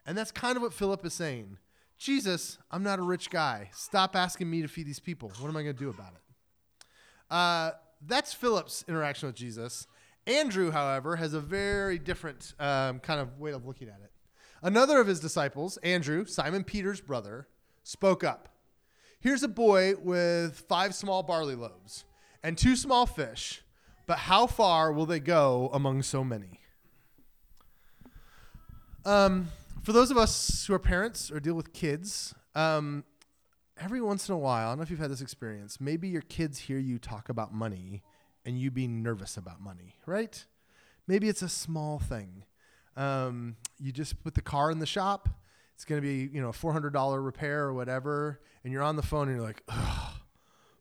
And 0.07 0.19
that's 0.19 0.33
kind 0.33 0.57
of 0.57 0.63
what 0.63 0.75
Philip 0.75 1.07
is 1.07 1.15
saying. 1.15 1.57
Jesus, 1.99 2.59
I'm 2.69 2.83
not 2.83 2.99
a 2.99 3.03
rich 3.03 3.31
guy. 3.31 3.71
Stop 3.73 4.17
asking 4.17 4.51
me 4.51 4.63
to 4.63 4.67
feed 4.67 4.89
these 4.89 4.99
people. 4.99 5.31
What 5.39 5.49
am 5.49 5.57
I 5.57 5.63
going 5.63 5.77
to 5.77 5.85
do 5.85 5.89
about 5.89 6.15
it? 6.15 6.85
Uh, 7.31 7.71
that's 8.05 8.35
Philip's 8.35 8.85
interaction 8.89 9.29
with 9.29 9.37
Jesus. 9.37 9.87
Andrew, 10.27 10.71
however, 10.71 11.17
has 11.17 11.35
a 11.35 11.41
very 11.41 11.99
different 11.99 12.55
um, 12.61 13.01
kind 13.01 13.21
of 13.21 13.39
way 13.39 13.53
of 13.53 13.67
looking 13.67 13.89
at 13.89 14.01
it. 14.03 14.13
Another 14.63 15.01
of 15.01 15.09
his 15.09 15.19
disciples, 15.19 15.77
Andrew, 15.79 16.25
Simon 16.25 16.63
Peter's 16.63 17.01
brother, 17.01 17.49
spoke 17.83 18.23
up. 18.23 18.49
Here's 19.19 19.43
a 19.43 19.49
boy 19.49 19.95
with 19.97 20.65
five 20.69 20.95
small 20.95 21.23
barley 21.23 21.57
loaves 21.57 22.05
and 22.43 22.57
two 22.57 22.77
small 22.77 23.07
fish, 23.07 23.63
but 24.07 24.19
how 24.19 24.47
far 24.47 24.93
will 24.93 25.07
they 25.07 25.21
go 25.21 25.71
among 25.73 26.03
so 26.03 26.23
many? 26.23 26.61
Um, 29.05 29.49
for 29.83 29.93
those 29.93 30.13
of 30.13 30.17
us 30.17 30.67
who 30.67 30.75
are 30.75 30.79
parents 30.79 31.31
or 31.31 31.41
deal 31.41 31.55
with 31.55 31.73
kids, 31.73 32.35
um, 32.55 33.03
every 33.77 34.01
once 34.01 34.29
in 34.29 34.35
a 34.35 34.39
while, 34.39 34.69
I 34.69 34.71
don't 34.71 34.79
know 34.79 34.83
if 34.83 34.91
you've 34.91 35.01
had 35.01 35.11
this 35.11 35.21
experience, 35.21 35.81
maybe 35.81 36.09
your 36.09 36.23
kids 36.23 36.59
hear 36.61 36.79
you 36.79 36.99
talk 36.99 37.29
about 37.29 37.53
money 37.53 38.03
and 38.45 38.59
you 38.59 38.71
being 38.71 39.03
nervous 39.03 39.37
about 39.37 39.61
money, 39.61 39.97
right? 40.07 40.45
Maybe 41.07 41.29
it's 41.29 41.43
a 41.43 41.49
small 41.49 41.99
thing. 41.99 42.45
Um, 42.97 43.57
you 43.81 43.93
just 43.93 44.23
put 44.23 44.35
the 44.35 44.43
car 44.43 44.71
in 44.71 44.79
the 44.79 44.87
shop. 44.87 45.29
It's 45.75 45.85
going 45.85 46.01
to 46.01 46.07
be, 46.07 46.31
you 46.33 46.41
know, 46.41 46.51
a 46.51 46.53
$400 46.53 47.25
repair 47.25 47.65
or 47.65 47.73
whatever. 47.73 48.41
And 48.63 48.73
you're 48.73 48.83
on 48.83 48.97
the 48.97 49.03
phone 49.03 49.29
and 49.29 49.37
you're 49.37 49.47
like, 49.47 49.63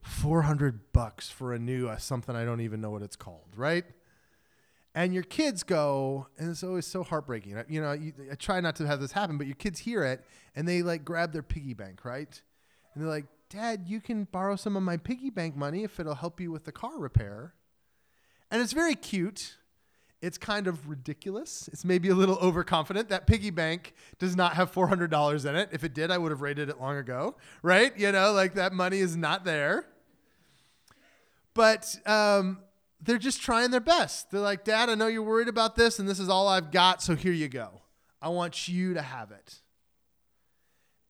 400 0.02 0.94
bucks 0.94 1.30
for 1.30 1.54
a 1.54 1.60
new 1.60 1.88
uh, 1.88 1.98
something 1.98 2.36
I 2.36 2.46
don't 2.46 2.62
even 2.62 2.82
know 2.82 2.90
what 2.90 3.02
it's 3.02 3.16
called, 3.16 3.50
right? 3.56 3.86
And 4.94 5.14
your 5.14 5.24
kids 5.24 5.64
go, 5.64 6.28
and 6.38 6.50
it's 6.50 6.64
always 6.64 6.86
so 6.86 7.04
heartbreaking. 7.04 7.64
You 7.70 7.82
know, 7.82 7.94
you, 7.94 8.14
I 8.30 8.36
try 8.36 8.60
not 8.60 8.76
to 8.78 8.88
have 8.88 9.00
this 9.00 9.14
happen, 9.14 9.38
but 9.38 9.48
your 9.48 9.56
kids 9.56 9.80
hear 9.80 10.04
it 10.04 10.26
and 10.56 10.68
they 10.68 10.82
like 10.82 11.06
grab 11.06 11.32
their 11.32 11.44
piggy 11.44 11.74
bank, 11.74 12.04
right? 12.04 12.42
And 12.94 13.02
they're 13.02 13.10
like, 13.10 13.26
Dad, 13.52 13.84
you 13.88 14.00
can 14.00 14.24
borrow 14.24 14.56
some 14.56 14.78
of 14.78 14.84
my 14.84 14.96
piggy 14.96 15.30
bank 15.30 15.58
money 15.58 15.84
if 15.84 16.00
it'll 16.00 16.16
help 16.16 16.40
you 16.40 16.52
with 16.52 16.64
the 16.64 16.72
car 16.72 16.98
repair. 16.98 17.54
And 18.50 18.62
it's 18.62 18.72
very 18.72 18.96
cute. 18.96 19.58
It's 20.22 20.38
kind 20.38 20.68
of 20.68 20.88
ridiculous. 20.88 21.70
It's 21.74 21.84
maybe 21.84 22.08
a 22.08 22.16
little 22.16 22.38
overconfident. 22.38 23.10
That 23.10 23.28
piggy 23.28 23.50
bank 23.50 23.94
does 24.20 24.38
not 24.38 24.54
have 24.54 24.72
$400 24.72 25.46
in 25.50 25.56
it. 25.58 25.70
If 25.74 25.84
it 25.84 25.94
did, 25.94 26.12
I 26.12 26.18
would 26.18 26.32
have 26.32 26.42
rated 26.42 26.70
it 26.70 26.80
long 26.80 26.96
ago, 26.96 27.36
right? 27.62 27.98
You 27.98 28.14
know, 28.14 28.32
like 28.32 28.54
that 28.54 28.72
money 28.72 29.00
is 29.00 29.18
not 29.18 29.44
there. 29.44 29.86
But 31.54 31.94
um, 32.06 32.60
they're 33.02 33.18
just 33.18 33.42
trying 33.42 33.72
their 33.72 33.82
best. 33.82 34.32
They're 34.32 34.40
like, 34.40 34.64
Dad, 34.64 34.90
I 34.90 34.96
know 34.96 35.08
you're 35.08 35.24
worried 35.24 35.50
about 35.50 35.76
this, 35.76 36.00
and 36.00 36.08
this 36.08 36.20
is 36.20 36.30
all 36.30 36.48
I've 36.48 36.72
got, 36.72 37.02
so 37.02 37.16
here 37.16 37.34
you 37.34 37.50
go. 37.50 37.82
I 38.22 38.30
want 38.30 38.70
you 38.70 38.94
to 38.94 39.02
have 39.02 39.32
it. 39.32 39.62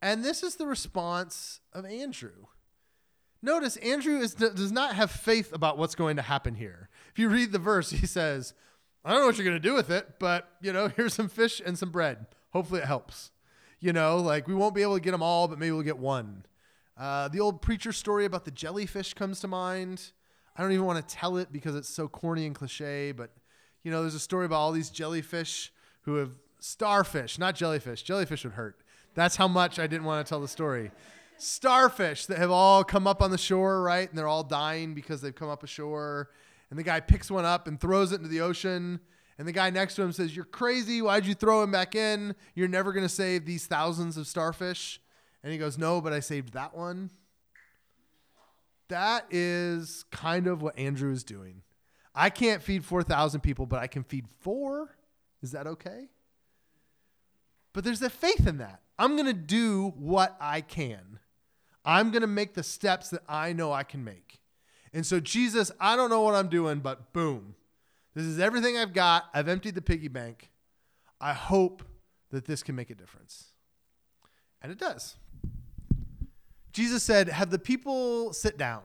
And 0.01 0.23
this 0.23 0.43
is 0.43 0.55
the 0.55 0.65
response 0.65 1.59
of 1.73 1.85
Andrew. 1.85 2.47
Notice 3.41 3.77
Andrew 3.77 4.19
is, 4.19 4.33
does 4.35 4.71
not 4.71 4.95
have 4.95 5.11
faith 5.11 5.53
about 5.53 5.77
what's 5.77 5.95
going 5.95 6.15
to 6.15 6.21
happen 6.21 6.55
here. 6.55 6.89
If 7.11 7.19
you 7.19 7.29
read 7.29 7.51
the 7.51 7.59
verse, 7.59 7.89
he 7.91 8.05
says, 8.05 8.53
I 9.03 9.11
don't 9.11 9.21
know 9.21 9.25
what 9.27 9.37
you're 9.37 9.45
going 9.45 9.61
to 9.61 9.67
do 9.67 9.73
with 9.73 9.89
it, 9.89 10.19
but, 10.19 10.49
you 10.61 10.71
know, 10.73 10.87
here's 10.95 11.13
some 11.13 11.29
fish 11.29 11.61
and 11.63 11.77
some 11.77 11.91
bread. 11.91 12.27
Hopefully 12.51 12.81
it 12.81 12.87
helps. 12.87 13.31
You 13.79 13.93
know, 13.93 14.17
like 14.17 14.47
we 14.47 14.53
won't 14.53 14.75
be 14.75 14.83
able 14.83 14.95
to 14.95 15.01
get 15.01 15.11
them 15.11 15.23
all, 15.23 15.47
but 15.47 15.57
maybe 15.57 15.71
we'll 15.71 15.81
get 15.81 15.97
one. 15.97 16.45
Uh, 16.97 17.27
the 17.29 17.39
old 17.39 17.63
preacher 17.63 17.91
story 17.91 18.25
about 18.25 18.45
the 18.45 18.51
jellyfish 18.51 19.15
comes 19.15 19.39
to 19.39 19.47
mind. 19.47 20.11
I 20.55 20.61
don't 20.61 20.71
even 20.71 20.85
want 20.85 21.07
to 21.07 21.15
tell 21.15 21.37
it 21.37 21.51
because 21.51 21.75
it's 21.75 21.89
so 21.89 22.07
corny 22.07 22.45
and 22.45 22.53
cliche, 22.53 23.11
but 23.11 23.31
you 23.81 23.89
know, 23.89 24.01
there's 24.01 24.13
a 24.13 24.19
story 24.19 24.45
about 24.45 24.57
all 24.57 24.71
these 24.71 24.91
jellyfish 24.91 25.73
who 26.01 26.15
have 26.15 26.31
starfish, 26.59 27.39
not 27.39 27.55
jellyfish. 27.55 28.03
Jellyfish 28.03 28.43
would 28.43 28.53
hurt. 28.53 28.80
That's 29.13 29.35
how 29.35 29.47
much 29.47 29.79
I 29.79 29.87
didn't 29.87 30.05
want 30.05 30.25
to 30.25 30.29
tell 30.29 30.39
the 30.39 30.47
story. 30.47 30.91
Starfish 31.37 32.27
that 32.27 32.37
have 32.37 32.51
all 32.51 32.83
come 32.83 33.07
up 33.07 33.21
on 33.21 33.31
the 33.31 33.37
shore, 33.37 33.81
right? 33.81 34.07
And 34.07 34.17
they're 34.17 34.27
all 34.27 34.43
dying 34.43 34.93
because 34.93 35.21
they've 35.21 35.35
come 35.35 35.49
up 35.49 35.63
ashore. 35.63 36.29
And 36.69 36.79
the 36.79 36.83
guy 36.83 36.99
picks 36.99 37.29
one 37.29 37.45
up 37.45 37.67
and 37.67 37.79
throws 37.79 38.11
it 38.11 38.17
into 38.17 38.29
the 38.29 38.41
ocean. 38.41 38.99
And 39.37 39.47
the 39.47 39.51
guy 39.51 39.69
next 39.69 39.95
to 39.95 40.03
him 40.03 40.11
says, 40.11 40.35
You're 40.35 40.45
crazy. 40.45 41.01
Why'd 41.01 41.25
you 41.25 41.33
throw 41.33 41.63
him 41.63 41.71
back 41.71 41.95
in? 41.95 42.35
You're 42.53 42.67
never 42.67 42.93
going 42.93 43.05
to 43.05 43.09
save 43.09 43.45
these 43.45 43.65
thousands 43.65 44.15
of 44.17 44.27
starfish. 44.27 45.01
And 45.43 45.51
he 45.51 45.57
goes, 45.57 45.77
No, 45.77 45.99
but 45.99 46.13
I 46.13 46.19
saved 46.19 46.53
that 46.53 46.77
one. 46.77 47.09
That 48.87 49.25
is 49.31 50.05
kind 50.11 50.47
of 50.47 50.61
what 50.61 50.77
Andrew 50.77 51.11
is 51.11 51.23
doing. 51.23 51.63
I 52.13 52.29
can't 52.29 52.61
feed 52.61 52.83
4,000 52.83 53.39
people, 53.41 53.65
but 53.65 53.79
I 53.79 53.87
can 53.87 54.03
feed 54.03 54.25
four. 54.41 54.95
Is 55.41 55.51
that 55.51 55.65
okay? 55.65 56.09
But 57.73 57.83
there's 57.83 58.01
a 58.01 58.09
faith 58.09 58.45
in 58.45 58.57
that. 58.57 58.81
I'm 59.01 59.15
going 59.15 59.25
to 59.25 59.33
do 59.33 59.93
what 59.97 60.37
I 60.39 60.61
can. 60.61 61.17
I'm 61.83 62.11
going 62.11 62.21
to 62.21 62.27
make 62.27 62.53
the 62.53 62.61
steps 62.61 63.09
that 63.09 63.23
I 63.27 63.51
know 63.51 63.73
I 63.73 63.81
can 63.81 64.03
make. 64.03 64.39
And 64.93 65.03
so, 65.03 65.19
Jesus, 65.19 65.71
I 65.79 65.95
don't 65.95 66.11
know 66.11 66.21
what 66.21 66.35
I'm 66.35 66.49
doing, 66.49 66.81
but 66.81 67.11
boom. 67.11 67.55
This 68.13 68.25
is 68.25 68.39
everything 68.39 68.77
I've 68.77 68.93
got. 68.93 69.25
I've 69.33 69.47
emptied 69.47 69.73
the 69.73 69.81
piggy 69.81 70.07
bank. 70.07 70.51
I 71.19 71.33
hope 71.33 71.81
that 72.29 72.45
this 72.45 72.61
can 72.61 72.75
make 72.75 72.91
a 72.91 72.95
difference. 72.95 73.45
And 74.61 74.71
it 74.71 74.77
does. 74.77 75.15
Jesus 76.71 77.01
said, 77.01 77.27
Have 77.27 77.49
the 77.49 77.57
people 77.57 78.33
sit 78.33 78.55
down. 78.55 78.83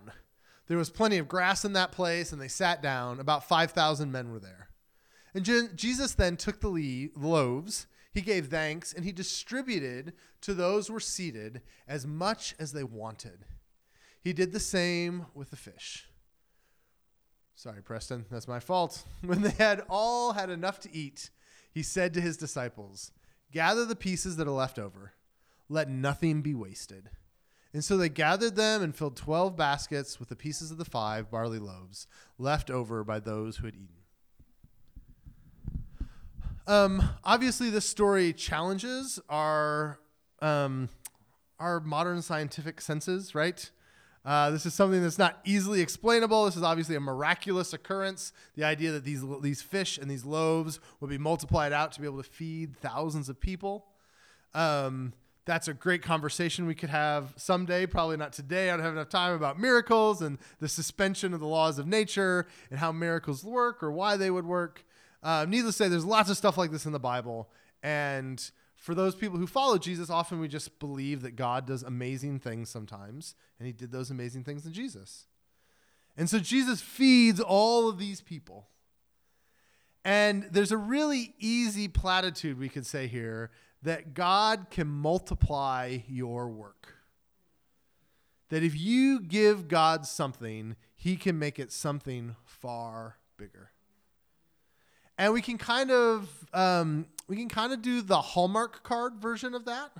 There 0.66 0.78
was 0.78 0.88
plenty 0.88 1.18
of 1.18 1.28
grass 1.28 1.62
in 1.62 1.74
that 1.74 1.92
place, 1.92 2.32
and 2.32 2.40
they 2.40 2.48
sat 2.48 2.82
down. 2.82 3.20
About 3.20 3.46
5,000 3.46 4.10
men 4.10 4.32
were 4.32 4.40
there. 4.40 4.70
And 5.34 5.44
Je- 5.44 5.68
Jesus 5.74 6.14
then 6.14 6.38
took 6.38 6.62
the 6.62 7.10
loaves, 7.14 7.86
he 8.16 8.22
gave 8.22 8.46
thanks, 8.46 8.94
and 8.94 9.04
he 9.04 9.12
distributed 9.12 10.14
to 10.40 10.54
those 10.54 10.86
who 10.86 10.94
were 10.94 11.00
seated 11.00 11.60
as 11.86 12.06
much 12.06 12.54
as 12.58 12.72
they 12.72 12.82
wanted. 12.82 13.44
He 14.22 14.32
did 14.32 14.52
the 14.52 14.58
same 14.58 15.26
with 15.34 15.50
the 15.50 15.56
fish. 15.56 16.08
Sorry, 17.54 17.82
Preston, 17.82 18.24
that's 18.30 18.48
my 18.48 18.58
fault. 18.58 19.04
When 19.20 19.42
they 19.42 19.50
had 19.50 19.84
all 19.90 20.32
had 20.32 20.48
enough 20.48 20.80
to 20.80 20.96
eat, 20.96 21.28
he 21.70 21.82
said 21.82 22.14
to 22.14 22.22
his 22.22 22.38
disciples, 22.38 23.12
Gather 23.52 23.84
the 23.84 23.94
pieces 23.94 24.36
that 24.36 24.48
are 24.48 24.50
left 24.50 24.78
over, 24.78 25.12
let 25.68 25.90
nothing 25.90 26.40
be 26.40 26.54
wasted. 26.54 27.10
And 27.74 27.84
so 27.84 27.98
they 27.98 28.08
gathered 28.08 28.56
them 28.56 28.82
and 28.82 28.96
filled 28.96 29.16
12 29.16 29.58
baskets 29.58 30.18
with 30.18 30.30
the 30.30 30.36
pieces 30.36 30.70
of 30.70 30.78
the 30.78 30.86
five 30.86 31.30
barley 31.30 31.58
loaves 31.58 32.06
left 32.38 32.70
over 32.70 33.04
by 33.04 33.20
those 33.20 33.58
who 33.58 33.66
had 33.66 33.76
eaten. 33.76 34.05
Um, 36.68 37.10
obviously, 37.22 37.70
this 37.70 37.88
story 37.88 38.32
challenges 38.32 39.20
our 39.28 40.00
um, 40.42 40.88
our 41.60 41.78
modern 41.78 42.22
scientific 42.22 42.80
senses, 42.80 43.34
right? 43.36 43.70
Uh, 44.24 44.50
this 44.50 44.66
is 44.66 44.74
something 44.74 45.00
that's 45.00 45.18
not 45.18 45.38
easily 45.44 45.80
explainable. 45.80 46.44
This 46.44 46.56
is 46.56 46.64
obviously 46.64 46.96
a 46.96 47.00
miraculous 47.00 47.72
occurrence. 47.72 48.32
The 48.56 48.64
idea 48.64 48.90
that 48.90 49.04
these 49.04 49.22
these 49.42 49.62
fish 49.62 49.96
and 49.96 50.10
these 50.10 50.24
loaves 50.24 50.80
would 50.98 51.08
be 51.08 51.18
multiplied 51.18 51.72
out 51.72 51.92
to 51.92 52.00
be 52.00 52.06
able 52.06 52.20
to 52.20 52.28
feed 52.28 52.76
thousands 52.76 53.28
of 53.28 53.40
people. 53.40 53.86
Um, 54.52 55.12
that's 55.44 55.68
a 55.68 55.74
great 55.74 56.02
conversation 56.02 56.66
we 56.66 56.74
could 56.74 56.90
have 56.90 57.32
someday. 57.36 57.86
Probably 57.86 58.16
not 58.16 58.32
today. 58.32 58.70
I 58.70 58.76
don't 58.76 58.84
have 58.84 58.94
enough 58.94 59.08
time 59.08 59.34
about 59.34 59.60
miracles 59.60 60.20
and 60.20 60.38
the 60.58 60.68
suspension 60.68 61.32
of 61.32 61.38
the 61.38 61.46
laws 61.46 61.78
of 61.78 61.86
nature 61.86 62.48
and 62.70 62.80
how 62.80 62.90
miracles 62.90 63.44
work 63.44 63.84
or 63.84 63.92
why 63.92 64.16
they 64.16 64.32
would 64.32 64.44
work. 64.46 64.84
Uh, 65.22 65.46
needless 65.48 65.76
to 65.76 65.84
say, 65.84 65.88
there's 65.88 66.04
lots 66.04 66.30
of 66.30 66.36
stuff 66.36 66.56
like 66.56 66.70
this 66.70 66.86
in 66.86 66.92
the 66.92 67.00
Bible. 67.00 67.48
And 67.82 68.50
for 68.76 68.94
those 68.94 69.14
people 69.14 69.38
who 69.38 69.46
follow 69.46 69.78
Jesus, 69.78 70.10
often 70.10 70.38
we 70.38 70.48
just 70.48 70.78
believe 70.78 71.22
that 71.22 71.36
God 71.36 71.66
does 71.66 71.82
amazing 71.82 72.38
things 72.40 72.68
sometimes. 72.70 73.34
And 73.58 73.66
he 73.66 73.72
did 73.72 73.90
those 73.90 74.10
amazing 74.10 74.44
things 74.44 74.66
in 74.66 74.72
Jesus. 74.72 75.26
And 76.16 76.30
so 76.30 76.38
Jesus 76.38 76.80
feeds 76.80 77.40
all 77.40 77.88
of 77.88 77.98
these 77.98 78.20
people. 78.20 78.68
And 80.04 80.46
there's 80.52 80.72
a 80.72 80.76
really 80.76 81.34
easy 81.38 81.88
platitude 81.88 82.58
we 82.58 82.68
could 82.68 82.86
say 82.86 83.06
here 83.08 83.50
that 83.82 84.14
God 84.14 84.66
can 84.70 84.86
multiply 84.86 85.98
your 86.06 86.48
work. 86.48 86.94
That 88.50 88.62
if 88.62 88.78
you 88.78 89.20
give 89.20 89.68
God 89.68 90.06
something, 90.06 90.76
he 90.94 91.16
can 91.16 91.38
make 91.38 91.58
it 91.58 91.72
something 91.72 92.36
far 92.44 93.16
bigger. 93.36 93.72
And 95.18 95.32
we 95.32 95.40
can 95.40 95.58
kind 95.58 95.90
of 95.90 96.28
um, 96.52 97.06
we 97.28 97.36
can 97.36 97.48
kind 97.48 97.72
of 97.72 97.82
do 97.82 98.02
the 98.02 98.20
Hallmark 98.20 98.82
card 98.82 99.16
version 99.16 99.54
of 99.54 99.64
that, 99.64 99.90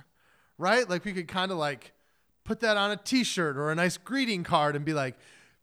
right? 0.57 0.89
Like 0.89 1.05
we 1.05 1.13
could 1.13 1.27
kind 1.27 1.51
of 1.51 1.57
like 1.57 1.93
put 2.43 2.61
that 2.61 2.77
on 2.77 2.91
a 2.91 2.97
T-shirt 2.97 3.57
or 3.57 3.71
a 3.71 3.75
nice 3.75 3.97
greeting 3.97 4.43
card 4.43 4.75
and 4.75 4.85
be 4.85 4.93
like, 4.93 5.15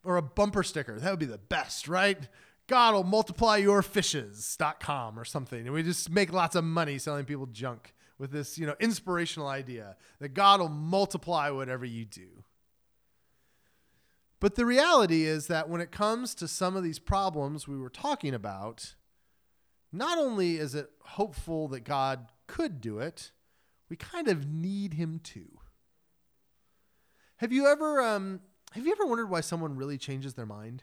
or 0.05 0.17
a 0.17 0.23
bumper 0.23 0.63
sticker. 0.63 0.99
That 0.99 1.11
would 1.11 1.19
be 1.19 1.27
the 1.27 1.39
best, 1.39 1.89
right? 1.89 2.29
God 2.67 2.95
will 2.95 3.05
multiply 3.05 3.57
your 3.57 3.83
fishes.com 3.83 5.19
or 5.19 5.25
something. 5.25 5.61
And 5.61 5.73
we 5.73 5.83
just 5.83 6.11
make 6.11 6.33
lots 6.33 6.57
of 6.57 6.65
money 6.65 6.99
selling 6.99 7.25
people 7.25 7.47
junk 7.47 7.95
with 8.19 8.31
this, 8.31 8.59
you 8.59 8.67
know, 8.67 8.75
inspirational 8.81 9.49
idea 9.49 9.97
that 10.21 10.35
God 10.35 10.61
will 10.61 10.69
multiply 10.69 11.51
whatever 11.51 11.85
you 11.85 12.05
do. 12.05 12.45
But 14.41 14.55
the 14.55 14.67
reality 14.67 15.25
is 15.25 15.47
that 15.47 15.69
when 15.69 15.81
it 15.81 15.91
comes 15.91 16.35
to 16.37 16.49
some 16.49 16.77
of 16.77 16.85
these 16.85 16.99
problems 16.99 17.67
we 17.67 17.79
were 17.79 17.91
talking 17.91 18.35
about, 18.35 18.95
not 19.95 20.19
only 20.19 20.57
is 20.57 20.75
it 20.75 20.91
hopeful 21.01 21.69
that 21.69 21.85
God 21.85 22.27
could 22.47 22.81
do 22.81 22.99
it, 22.99 23.31
we 23.89 23.97
kind 23.97 24.29
of 24.29 24.47
need 24.49 24.95
him 24.95 25.21
to. 25.25 25.45
Have 27.37 27.53
you 27.53 27.67
ever 27.67 28.01
um, 28.01 28.41
have 28.73 28.85
you 28.85 28.93
ever 28.93 29.07
wondered 29.07 29.31
why 29.31 29.41
someone 29.41 29.77
really 29.77 29.99
changes 29.99 30.35
their 30.35 30.47
mind? 30.47 30.83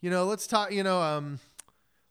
You 0.00 0.10
know, 0.10 0.24
let's 0.24 0.48
talk, 0.48 0.72
you 0.72 0.82
know, 0.82 1.00
um, 1.00 1.38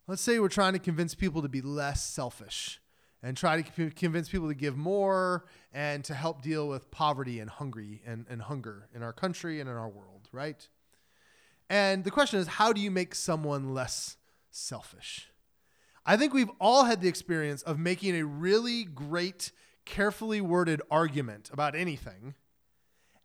let's 0.06 0.22
say 0.22 0.38
we're 0.38 0.48
trying 0.48 0.72
to 0.72 0.78
convince 0.78 1.14
people 1.14 1.42
to 1.42 1.48
be 1.48 1.60
less 1.60 2.02
selfish 2.02 2.80
and 3.22 3.36
try 3.36 3.60
to 3.60 3.90
convince 3.90 4.30
people 4.30 4.48
to 4.48 4.54
give 4.54 4.76
more 4.76 5.44
and 5.72 6.02
to 6.04 6.14
help 6.14 6.40
deal 6.40 6.66
with 6.66 6.90
poverty 6.90 7.38
and 7.38 7.50
hungry 7.50 8.02
and, 8.06 8.24
and 8.30 8.42
hunger 8.42 8.88
in 8.94 9.02
our 9.02 9.12
country 9.12 9.60
and 9.60 9.68
in 9.68 9.76
our 9.76 9.88
world, 9.88 10.28
right? 10.32 10.68
And 11.68 12.04
the 12.04 12.10
question 12.10 12.40
is, 12.40 12.46
how 12.46 12.72
do 12.72 12.80
you 12.80 12.90
make 12.90 13.14
someone 13.14 13.74
less 13.74 14.16
selfish? 14.50 15.31
I 16.04 16.16
think 16.16 16.34
we've 16.34 16.50
all 16.60 16.84
had 16.84 17.00
the 17.00 17.08
experience 17.08 17.62
of 17.62 17.78
making 17.78 18.16
a 18.16 18.24
really 18.24 18.84
great, 18.84 19.52
carefully 19.84 20.40
worded 20.40 20.82
argument 20.90 21.50
about 21.52 21.74
anything 21.74 22.34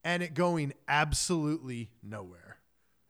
and 0.03 0.21
it 0.21 0.33
going 0.33 0.73
absolutely 0.87 1.89
nowhere, 2.03 2.57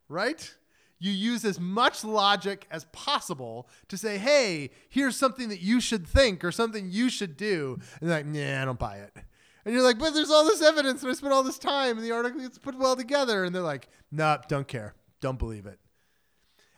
right? 0.08 0.54
you 1.00 1.12
use 1.12 1.44
as 1.44 1.60
much 1.60 2.04
logic 2.04 2.66
as 2.70 2.84
possible 2.86 3.68
to 3.88 3.96
say, 3.96 4.18
hey, 4.18 4.70
here's 4.88 5.16
something 5.16 5.48
that 5.48 5.60
you 5.60 5.80
should 5.80 6.06
think 6.06 6.42
or 6.42 6.50
something 6.52 6.88
you 6.90 7.08
should 7.08 7.36
do. 7.36 7.78
And 8.00 8.10
they're 8.10 8.18
like, 8.18 8.26
nah, 8.26 8.62
I 8.62 8.64
don't 8.64 8.78
buy 8.78 8.96
it. 8.98 9.16
And 9.64 9.74
you're 9.74 9.84
like, 9.84 9.98
but 9.98 10.14
there's 10.14 10.30
all 10.30 10.44
this 10.44 10.62
evidence 10.62 11.02
and 11.02 11.10
I 11.10 11.14
spent 11.14 11.32
all 11.32 11.42
this 11.42 11.58
time 11.58 11.96
and 11.96 12.06
the 12.06 12.12
article 12.12 12.40
gets 12.40 12.58
put 12.58 12.76
well 12.76 12.96
together. 12.96 13.44
And 13.44 13.54
they're 13.54 13.62
like, 13.62 13.88
nah, 14.10 14.38
don't 14.48 14.66
care. 14.66 14.94
Don't 15.20 15.38
believe 15.38 15.66
it. 15.66 15.78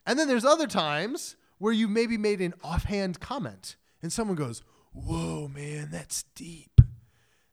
And 0.06 0.18
then 0.18 0.28
there's 0.28 0.44
other 0.44 0.66
times 0.66 1.36
where 1.60 1.72
you 1.72 1.86
maybe 1.86 2.18
made 2.18 2.40
an 2.40 2.54
offhand 2.64 3.20
comment 3.20 3.76
and 4.02 4.12
someone 4.12 4.36
goes, 4.36 4.64
whoa, 4.92 5.46
man, 5.46 5.90
that's 5.92 6.24
deep. 6.34 6.72
And 6.76 6.88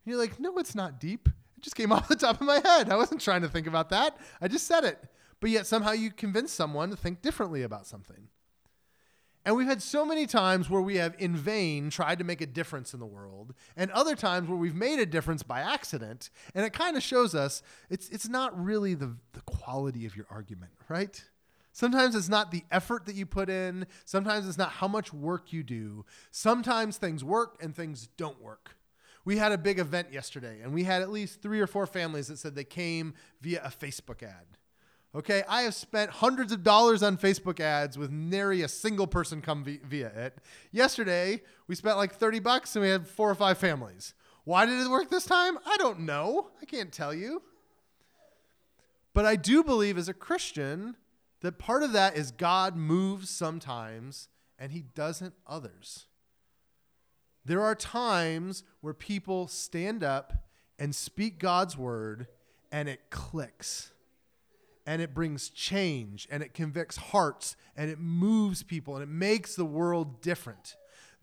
you're 0.05 0.17
like, 0.17 0.39
no, 0.39 0.57
it's 0.57 0.73
not 0.73 0.99
deep. 0.99 1.29
It 1.55 1.61
just 1.61 1.75
came 1.75 1.91
off 1.93 2.07
the 2.07 2.15
top 2.15 2.41
of 2.41 2.47
my 2.47 2.59
head. 2.65 2.89
I 2.89 2.95
wasn't 2.95 3.21
trying 3.21 3.43
to 3.43 3.49
think 3.49 3.67
about 3.67 3.89
that. 3.89 4.17
I 4.41 4.47
just 4.47 4.65
said 4.65 4.83
it 4.83 5.07
but 5.39 5.49
yet 5.49 5.67
somehow 5.67 5.91
you 5.91 6.11
convince 6.11 6.51
someone 6.51 6.89
to 6.89 6.95
think 6.95 7.21
differently 7.21 7.63
about 7.63 7.87
something. 7.87 8.29
And 9.45 9.55
we've 9.55 9.67
had 9.67 9.81
so 9.81 10.05
many 10.05 10.25
times 10.25 10.69
where 10.69 10.81
we 10.81 10.97
have 10.97 11.15
in 11.19 11.35
vain 11.35 11.89
tried 11.89 12.19
to 12.19 12.25
make 12.25 12.41
a 12.41 12.45
difference 12.45 12.93
in 12.93 12.99
the 12.99 13.05
world, 13.05 13.53
and 13.77 13.89
other 13.91 14.13
times 14.15 14.49
where 14.49 14.57
we've 14.57 14.75
made 14.75 14.99
a 14.99 15.05
difference 15.05 15.41
by 15.41 15.61
accident, 15.61 16.29
and 16.53 16.65
it 16.65 16.73
kind 16.73 16.97
of 16.97 17.03
shows 17.03 17.33
us 17.33 17.61
it's, 17.89 18.09
it's 18.09 18.27
not 18.27 18.59
really 18.61 18.93
the, 18.93 19.15
the 19.31 19.41
quality 19.41 20.05
of 20.05 20.17
your 20.17 20.25
argument, 20.29 20.73
right? 20.89 21.23
Sometimes 21.77 22.15
it's 22.15 22.27
not 22.27 22.49
the 22.49 22.63
effort 22.71 23.05
that 23.05 23.13
you 23.13 23.27
put 23.27 23.51
in, 23.51 23.85
sometimes 24.03 24.47
it's 24.47 24.57
not 24.57 24.71
how 24.71 24.87
much 24.87 25.13
work 25.13 25.53
you 25.53 25.61
do. 25.61 26.05
Sometimes 26.31 26.97
things 26.97 27.23
work 27.23 27.55
and 27.61 27.75
things 27.75 28.09
don't 28.17 28.41
work. 28.41 28.77
We 29.25 29.37
had 29.37 29.51
a 29.51 29.59
big 29.59 29.77
event 29.77 30.11
yesterday, 30.11 30.59
and 30.63 30.73
we 30.73 30.85
had 30.85 31.03
at 31.03 31.11
least 31.11 31.39
three 31.39 31.59
or 31.59 31.67
four 31.67 31.85
families 31.85 32.29
that 32.29 32.39
said 32.39 32.55
they 32.55 32.63
came 32.63 33.13
via 33.41 33.61
a 33.63 33.69
Facebook 33.69 34.23
ad. 34.23 34.57
Okay, 35.13 35.43
I 35.47 35.61
have 35.61 35.75
spent 35.75 36.09
hundreds 36.09 36.51
of 36.51 36.63
dollars 36.63 37.03
on 37.03 37.15
Facebook 37.15 37.59
ads 37.59 37.95
with 37.95 38.09
nary 38.09 38.63
a 38.63 38.67
single 38.67 39.05
person 39.05 39.39
come 39.39 39.63
via 39.63 40.07
it. 40.07 40.39
Yesterday, 40.71 41.43
we 41.67 41.75
spent 41.75 41.97
like 41.97 42.15
30 42.15 42.39
bucks 42.39 42.75
and 42.75 42.81
we 42.81 42.89
had 42.89 43.07
four 43.07 43.29
or 43.29 43.35
five 43.35 43.59
families. 43.59 44.15
Why 44.45 44.65
did 44.65 44.79
it 44.83 44.89
work 44.89 45.11
this 45.11 45.25
time? 45.25 45.59
I 45.63 45.77
don't 45.77 45.99
know. 45.99 46.49
I 46.59 46.65
can't 46.65 46.91
tell 46.91 47.13
you. 47.13 47.43
But 49.13 49.25
I 49.27 49.35
do 49.35 49.63
believe 49.63 49.99
as 49.99 50.09
a 50.09 50.13
Christian 50.15 50.95
that 51.41 51.59
part 51.59 51.83
of 51.83 51.93
that 51.93 52.15
is 52.15 52.31
God 52.31 52.75
moves 52.75 53.29
sometimes 53.29 54.27
and 54.57 54.71
he 54.71 54.81
doesn't 54.81 55.33
others. 55.45 56.07
There 57.45 57.61
are 57.61 57.75
times 57.75 58.63
where 58.81 58.93
people 58.93 59.47
stand 59.47 60.03
up 60.03 60.33
and 60.79 60.93
speak 60.93 61.39
God's 61.39 61.77
word 61.77 62.27
and 62.71 62.89
it 62.89 63.09
clicks 63.09 63.91
and 64.85 65.01
it 65.01 65.13
brings 65.13 65.49
change 65.49 66.27
and 66.31 66.41
it 66.41 66.53
convicts 66.53 66.97
hearts 66.97 67.55
and 67.75 67.89
it 67.89 67.99
moves 67.99 68.63
people 68.63 68.95
and 68.95 69.03
it 69.03 69.09
makes 69.09 69.55
the 69.55 69.65
world 69.65 70.21
different. 70.21 70.75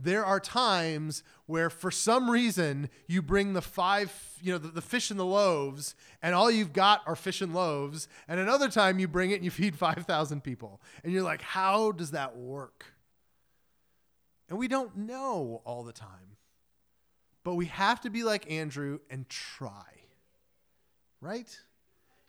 There 0.04 0.24
are 0.24 0.38
times 0.38 1.22
where, 1.46 1.70
for 1.70 1.90
some 1.90 2.30
reason, 2.30 2.90
you 3.06 3.22
bring 3.22 3.54
the 3.54 3.62
five, 3.62 4.12
you 4.42 4.52
know, 4.52 4.58
the, 4.58 4.68
the, 4.68 4.82
fish 4.82 5.10
and 5.10 5.18
the 5.18 5.24
loaves, 5.24 5.94
and 6.22 6.34
all 6.34 6.50
you've 6.50 6.74
got 6.74 7.00
are 7.06 7.16
fish 7.16 7.40
and 7.40 7.54
loaves. 7.54 8.06
And 8.28 8.38
another 8.38 8.68
time 8.68 8.98
you 8.98 9.08
bring 9.08 9.30
it 9.30 9.36
and 9.36 9.44
you 9.44 9.50
feed 9.50 9.76
5,000 9.78 10.42
people. 10.42 10.82
And 11.02 11.12
you're 11.12 11.22
like, 11.22 11.40
how 11.40 11.90
does 11.92 12.10
that 12.10 12.36
work? 12.36 12.84
And 14.50 14.58
we 14.58 14.68
don't 14.68 14.94
know 14.94 15.62
all 15.64 15.84
the 15.84 15.92
time. 15.92 16.36
But 17.42 17.54
we 17.54 17.66
have 17.66 18.02
to 18.02 18.10
be 18.10 18.24
like 18.24 18.50
Andrew 18.50 18.98
and 19.08 19.26
try. 19.28 19.86
Right? 21.22 21.58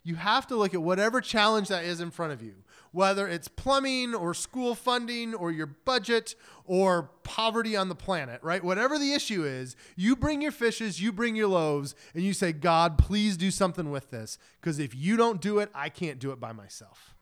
You 0.06 0.14
have 0.14 0.46
to 0.46 0.56
look 0.56 0.72
at 0.72 0.80
whatever 0.80 1.20
challenge 1.20 1.66
that 1.66 1.82
is 1.82 2.00
in 2.00 2.12
front 2.12 2.32
of 2.32 2.40
you, 2.40 2.54
whether 2.92 3.26
it's 3.26 3.48
plumbing 3.48 4.14
or 4.14 4.34
school 4.34 4.76
funding 4.76 5.34
or 5.34 5.50
your 5.50 5.66
budget 5.66 6.36
or 6.64 7.10
poverty 7.24 7.74
on 7.74 7.88
the 7.88 7.96
planet, 7.96 8.40
right? 8.44 8.62
Whatever 8.62 9.00
the 9.00 9.12
issue 9.12 9.42
is, 9.42 9.74
you 9.96 10.14
bring 10.14 10.40
your 10.40 10.52
fishes, 10.52 11.02
you 11.02 11.10
bring 11.10 11.34
your 11.34 11.48
loaves, 11.48 11.96
and 12.14 12.22
you 12.22 12.34
say, 12.34 12.52
God, 12.52 12.98
please 12.98 13.36
do 13.36 13.50
something 13.50 13.90
with 13.90 14.12
this. 14.12 14.38
Because 14.60 14.78
if 14.78 14.94
you 14.94 15.16
don't 15.16 15.40
do 15.40 15.58
it, 15.58 15.70
I 15.74 15.88
can't 15.88 16.20
do 16.20 16.30
it 16.30 16.38
by 16.38 16.52
myself. 16.52 17.16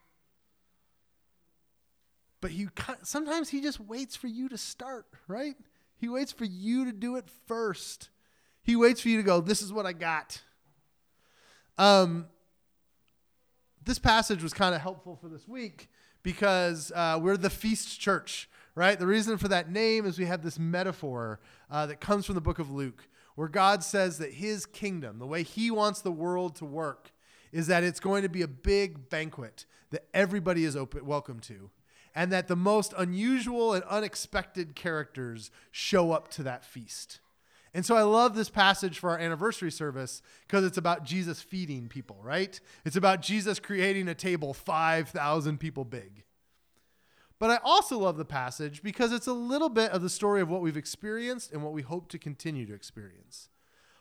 But 2.42 2.50
he 2.50 2.68
sometimes 3.02 3.48
he 3.48 3.62
just 3.62 3.80
waits 3.80 4.14
for 4.14 4.26
you 4.26 4.50
to 4.50 4.58
start, 4.58 5.06
right? 5.26 5.54
He 5.96 6.10
waits 6.10 6.32
for 6.32 6.44
you 6.44 6.84
to 6.84 6.92
do 6.92 7.16
it 7.16 7.24
first. 7.46 8.10
He 8.62 8.76
waits 8.76 9.00
for 9.00 9.08
you 9.08 9.16
to 9.16 9.22
go, 9.22 9.40
this 9.40 9.62
is 9.62 9.72
what 9.72 9.86
I 9.86 9.94
got. 9.94 10.42
Um, 11.78 12.26
this 13.84 13.98
passage 13.98 14.42
was 14.42 14.54
kind 14.54 14.74
of 14.74 14.80
helpful 14.80 15.16
for 15.16 15.28
this 15.28 15.46
week 15.46 15.88
because 16.22 16.90
uh, 16.94 17.18
we're 17.20 17.36
the 17.36 17.50
feast 17.50 18.00
church, 18.00 18.48
right? 18.74 18.98
The 18.98 19.06
reason 19.06 19.36
for 19.36 19.48
that 19.48 19.70
name 19.70 20.06
is 20.06 20.18
we 20.18 20.24
have 20.24 20.42
this 20.42 20.58
metaphor 20.58 21.40
uh, 21.70 21.86
that 21.86 22.00
comes 22.00 22.24
from 22.24 22.34
the 22.34 22.40
book 22.40 22.58
of 22.58 22.70
Luke, 22.70 23.08
where 23.34 23.48
God 23.48 23.84
says 23.84 24.18
that 24.18 24.32
his 24.32 24.64
kingdom, 24.64 25.18
the 25.18 25.26
way 25.26 25.42
he 25.42 25.70
wants 25.70 26.00
the 26.00 26.12
world 26.12 26.56
to 26.56 26.64
work, 26.64 27.12
is 27.52 27.66
that 27.66 27.84
it's 27.84 28.00
going 28.00 28.22
to 28.22 28.28
be 28.28 28.42
a 28.42 28.48
big 28.48 29.10
banquet 29.10 29.66
that 29.90 30.06
everybody 30.14 30.64
is 30.64 30.76
open, 30.76 31.04
welcome 31.04 31.38
to, 31.40 31.70
and 32.14 32.32
that 32.32 32.48
the 32.48 32.56
most 32.56 32.94
unusual 32.96 33.74
and 33.74 33.84
unexpected 33.84 34.74
characters 34.74 35.50
show 35.70 36.10
up 36.10 36.28
to 36.28 36.42
that 36.42 36.64
feast. 36.64 37.20
And 37.74 37.84
so 37.84 37.96
I 37.96 38.02
love 38.02 38.36
this 38.36 38.48
passage 38.48 39.00
for 39.00 39.10
our 39.10 39.18
anniversary 39.18 39.72
service 39.72 40.22
because 40.46 40.64
it's 40.64 40.78
about 40.78 41.04
Jesus 41.04 41.42
feeding 41.42 41.88
people, 41.88 42.18
right? 42.22 42.58
It's 42.84 42.94
about 42.94 43.20
Jesus 43.20 43.58
creating 43.58 44.06
a 44.08 44.14
table 44.14 44.54
5,000 44.54 45.58
people 45.58 45.84
big. 45.84 46.22
But 47.40 47.50
I 47.50 47.58
also 47.64 47.98
love 47.98 48.16
the 48.16 48.24
passage 48.24 48.80
because 48.80 49.12
it's 49.12 49.26
a 49.26 49.32
little 49.32 49.68
bit 49.68 49.90
of 49.90 50.02
the 50.02 50.08
story 50.08 50.40
of 50.40 50.48
what 50.48 50.62
we've 50.62 50.76
experienced 50.76 51.52
and 51.52 51.64
what 51.64 51.72
we 51.72 51.82
hope 51.82 52.08
to 52.10 52.18
continue 52.18 52.64
to 52.64 52.74
experience. 52.74 53.48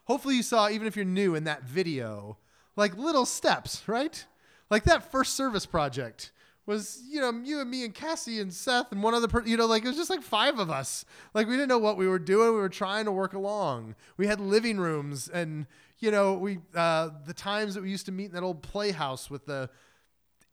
Hopefully, 0.05 0.35
you 0.35 0.43
saw, 0.43 0.69
even 0.69 0.85
if 0.85 0.95
you're 0.95 1.03
new 1.03 1.33
in 1.33 1.45
that 1.45 1.63
video, 1.63 2.37
like 2.75 2.95
little 2.95 3.25
steps, 3.25 3.87
right? 3.87 4.23
Like 4.69 4.83
that 4.83 5.11
first 5.11 5.35
service 5.35 5.65
project 5.65 6.31
was 6.65 7.01
you 7.09 7.19
know 7.19 7.31
you 7.43 7.59
and 7.59 7.69
me 7.69 7.83
and 7.83 7.93
Cassie 7.93 8.39
and 8.39 8.53
Seth 8.53 8.91
and 8.91 9.03
one 9.03 9.13
other 9.13 9.27
person 9.27 9.49
you 9.49 9.57
know 9.57 9.65
like 9.65 9.83
it 9.83 9.87
was 9.87 9.97
just 9.97 10.09
like 10.09 10.21
five 10.21 10.59
of 10.59 10.69
us. 10.69 11.05
Like 11.33 11.47
we 11.47 11.53
didn't 11.53 11.69
know 11.69 11.79
what 11.79 11.97
we 11.97 12.07
were 12.07 12.19
doing. 12.19 12.53
We 12.53 12.59
were 12.59 12.69
trying 12.69 13.05
to 13.05 13.11
work 13.11 13.33
along. 13.33 13.95
We 14.17 14.27
had 14.27 14.39
living 14.39 14.77
rooms 14.77 15.27
and 15.27 15.65
you 15.99 16.11
know 16.11 16.35
we 16.35 16.59
uh, 16.75 17.09
the 17.25 17.33
times 17.33 17.75
that 17.75 17.83
we 17.83 17.89
used 17.89 18.05
to 18.05 18.11
meet 18.11 18.25
in 18.25 18.31
that 18.33 18.43
old 18.43 18.61
playhouse 18.61 19.29
with 19.29 19.45
the 19.45 19.69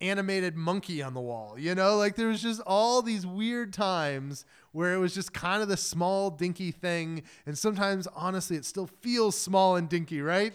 animated 0.01 0.57
monkey 0.57 1.03
on 1.03 1.13
the 1.13 1.21
wall 1.21 1.59
you 1.59 1.75
know? 1.75 1.97
Like 1.97 2.17
there 2.17 2.29
was 2.29 2.43
just 2.43 2.61
all 2.67 3.03
these 3.03 3.27
weird 3.27 3.73
times 3.73 4.45
where 4.73 4.95
it 4.95 4.99
was 4.99 5.15
just 5.15 5.33
kind 5.33 5.63
of 5.63 5.69
the 5.69 5.77
small 5.77 6.31
dinky 6.31 6.73
thing. 6.73 7.23
And 7.47 7.57
sometimes 7.57 8.09
honestly 8.17 8.57
it 8.57 8.65
still 8.65 8.87
feels 8.87 9.37
small 9.37 9.77
and 9.77 9.89
dinky 9.89 10.23
right? 10.23 10.55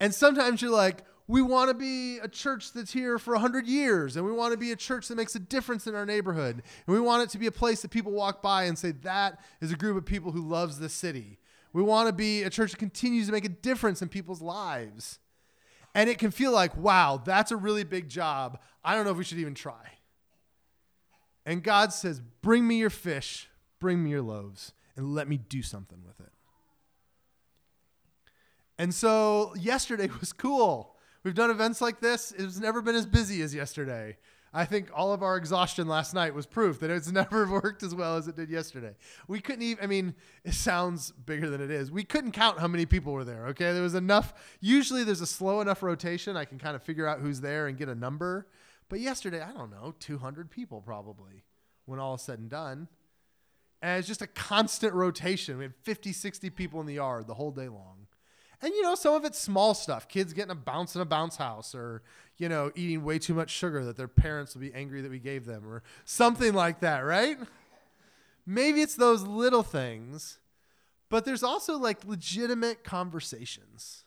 And 0.00 0.14
sometimes 0.14 0.62
you're 0.62 0.70
like 0.70 1.04
we 1.26 1.40
want 1.40 1.68
to 1.68 1.74
be 1.74 2.18
a 2.18 2.28
church 2.28 2.72
that's 2.72 2.92
here 2.92 3.18
for 3.18 3.32
100 3.32 3.66
years 3.66 4.16
and 4.16 4.26
we 4.26 4.32
want 4.32 4.52
to 4.52 4.58
be 4.58 4.72
a 4.72 4.76
church 4.76 5.08
that 5.08 5.16
makes 5.16 5.34
a 5.34 5.38
difference 5.38 5.86
in 5.86 5.94
our 5.94 6.04
neighborhood. 6.04 6.62
And 6.86 6.94
we 6.94 7.00
want 7.00 7.22
it 7.22 7.30
to 7.30 7.38
be 7.38 7.46
a 7.46 7.52
place 7.52 7.80
that 7.82 7.90
people 7.90 8.12
walk 8.12 8.42
by 8.42 8.64
and 8.64 8.78
say 8.78 8.92
that 9.02 9.40
is 9.60 9.72
a 9.72 9.76
group 9.76 9.96
of 9.96 10.04
people 10.04 10.32
who 10.32 10.46
loves 10.46 10.78
this 10.78 10.92
city. 10.92 11.38
We 11.72 11.82
want 11.82 12.08
to 12.08 12.12
be 12.12 12.42
a 12.42 12.50
church 12.50 12.72
that 12.72 12.78
continues 12.78 13.26
to 13.26 13.32
make 13.32 13.46
a 13.46 13.50
difference 13.50 14.02
in 14.02 14.08
people's 14.08 14.42
lives. 14.42 15.18
And 15.94 16.10
it 16.10 16.18
can 16.18 16.30
feel 16.30 16.52
like 16.52 16.76
wow 16.76 17.22
that's 17.24 17.50
a 17.50 17.56
really 17.56 17.84
big 17.84 18.08
job. 18.08 18.60
I 18.84 18.94
don't 18.94 19.04
know 19.04 19.12
if 19.12 19.16
we 19.16 19.24
should 19.24 19.38
even 19.38 19.54
try. 19.54 19.98
And 21.46 21.62
god 21.62 21.92
says 21.92 22.20
bring 22.42 22.66
me 22.66 22.76
your 22.76 22.90
fish 22.90 23.48
bring 23.80 24.02
me 24.02 24.10
your 24.10 24.22
loaves 24.22 24.72
and 24.96 25.14
let 25.14 25.28
me 25.28 25.36
do 25.36 25.62
something 25.62 25.98
with 26.04 26.20
it. 26.20 26.32
And 28.78 28.94
so 28.94 29.54
yesterday 29.56 30.10
was 30.20 30.34
cool 30.34 30.93
We've 31.24 31.34
done 31.34 31.50
events 31.50 31.80
like 31.80 32.00
this. 32.00 32.32
It's 32.36 32.60
never 32.60 32.82
been 32.82 32.94
as 32.94 33.06
busy 33.06 33.40
as 33.40 33.54
yesterday. 33.54 34.18
I 34.52 34.66
think 34.66 34.90
all 34.94 35.12
of 35.12 35.22
our 35.22 35.36
exhaustion 35.36 35.88
last 35.88 36.14
night 36.14 36.34
was 36.34 36.46
proof 36.46 36.78
that 36.80 36.90
it's 36.90 37.10
never 37.12 37.50
worked 37.50 37.82
as 37.82 37.94
well 37.94 38.16
as 38.16 38.28
it 38.28 38.36
did 38.36 38.50
yesterday. 38.50 38.94
We 39.26 39.40
couldn't 39.40 39.62
even, 39.62 39.82
I 39.82 39.86
mean, 39.88 40.14
it 40.44 40.52
sounds 40.52 41.10
bigger 41.12 41.48
than 41.48 41.62
it 41.62 41.70
is. 41.70 41.90
We 41.90 42.04
couldn't 42.04 42.32
count 42.32 42.60
how 42.60 42.68
many 42.68 42.86
people 42.86 43.14
were 43.14 43.24
there, 43.24 43.46
okay? 43.48 43.72
There 43.72 43.82
was 43.82 43.94
enough. 43.94 44.34
Usually 44.60 45.02
there's 45.02 45.22
a 45.22 45.26
slow 45.26 45.60
enough 45.60 45.82
rotation. 45.82 46.36
I 46.36 46.44
can 46.44 46.58
kind 46.58 46.76
of 46.76 46.82
figure 46.82 47.06
out 47.06 47.20
who's 47.20 47.40
there 47.40 47.66
and 47.66 47.76
get 47.76 47.88
a 47.88 47.94
number. 47.94 48.46
But 48.90 49.00
yesterday, 49.00 49.40
I 49.40 49.50
don't 49.52 49.70
know, 49.70 49.94
200 49.98 50.50
people 50.50 50.82
probably 50.82 51.42
when 51.86 51.98
all 51.98 52.14
is 52.14 52.22
said 52.22 52.38
and 52.38 52.50
done. 52.50 52.86
And 53.82 53.98
it's 53.98 54.08
just 54.08 54.22
a 54.22 54.26
constant 54.26 54.92
rotation. 54.92 55.58
We 55.58 55.64
had 55.64 55.74
50, 55.82 56.12
60 56.12 56.50
people 56.50 56.80
in 56.80 56.86
the 56.86 56.94
yard 56.94 57.26
the 57.26 57.34
whole 57.34 57.50
day 57.50 57.68
long. 57.68 58.03
And 58.62 58.72
you 58.72 58.82
know, 58.82 58.94
some 58.94 59.14
of 59.14 59.24
it's 59.24 59.38
small 59.38 59.74
stuff. 59.74 60.08
Kids 60.08 60.32
getting 60.32 60.50
a 60.50 60.54
bounce 60.54 60.94
in 60.94 61.00
a 61.00 61.04
bounce 61.04 61.36
house 61.36 61.74
or, 61.74 62.02
you 62.36 62.48
know, 62.48 62.70
eating 62.74 63.04
way 63.04 63.18
too 63.18 63.34
much 63.34 63.50
sugar 63.50 63.84
that 63.84 63.96
their 63.96 64.08
parents 64.08 64.54
will 64.54 64.62
be 64.62 64.72
angry 64.74 65.00
that 65.02 65.10
we 65.10 65.18
gave 65.18 65.44
them 65.44 65.66
or 65.66 65.82
something 66.04 66.54
like 66.54 66.80
that, 66.80 67.00
right? 67.00 67.38
Maybe 68.46 68.80
it's 68.80 68.94
those 68.94 69.22
little 69.22 69.62
things. 69.62 70.38
But 71.10 71.24
there's 71.24 71.42
also 71.42 71.78
like 71.78 72.04
legitimate 72.04 72.84
conversations. 72.84 74.04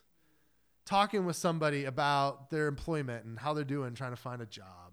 Talking 0.84 1.26
with 1.26 1.36
somebody 1.36 1.84
about 1.84 2.50
their 2.50 2.66
employment 2.66 3.24
and 3.24 3.38
how 3.38 3.54
they're 3.54 3.64
doing 3.64 3.94
trying 3.94 4.10
to 4.12 4.16
find 4.16 4.40
a 4.40 4.46
job. 4.46 4.92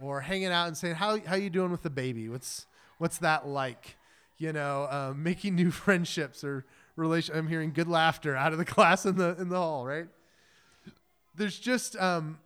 Or 0.00 0.20
hanging 0.20 0.48
out 0.48 0.66
and 0.66 0.76
saying, 0.76 0.96
How 0.96 1.18
how 1.20 1.36
you 1.36 1.50
doing 1.50 1.70
with 1.70 1.82
the 1.82 1.90
baby? 1.90 2.28
What's 2.28 2.66
what's 2.98 3.18
that 3.18 3.46
like? 3.46 3.96
You 4.38 4.52
know, 4.52 4.84
uh, 4.90 5.14
making 5.16 5.54
new 5.54 5.70
friendships 5.72 6.42
or 6.42 6.64
relation. 6.96 7.36
I'm 7.36 7.48
hearing 7.48 7.72
good 7.72 7.88
laughter 7.88 8.36
out 8.36 8.52
of 8.52 8.58
the 8.58 8.64
class 8.76 9.06
in 9.06 9.16
the 9.16 9.36
in 9.38 9.48
the 9.48 9.56
hall, 9.56 9.86
right? 9.86 10.06
There's 11.34 11.58
just 11.58 11.96
um, 11.96 12.38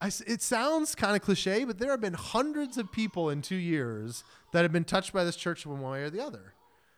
I, 0.00 0.08
it 0.26 0.42
sounds 0.42 0.94
kind 0.94 1.16
of 1.16 1.22
cliche, 1.22 1.64
but 1.64 1.78
there 1.78 1.90
have 1.90 2.00
been 2.00 2.14
hundreds 2.14 2.76
of 2.76 2.92
people 2.92 3.30
in 3.30 3.40
two 3.40 3.56
years 3.56 4.24
that 4.52 4.62
have 4.62 4.72
been 4.72 4.84
touched 4.84 5.12
by 5.12 5.24
this 5.24 5.36
church 5.36 5.64
in 5.64 5.72
one 5.72 5.80
way 5.80 6.02
or 6.02 6.10
the 6.10 6.20
other. 6.20 6.54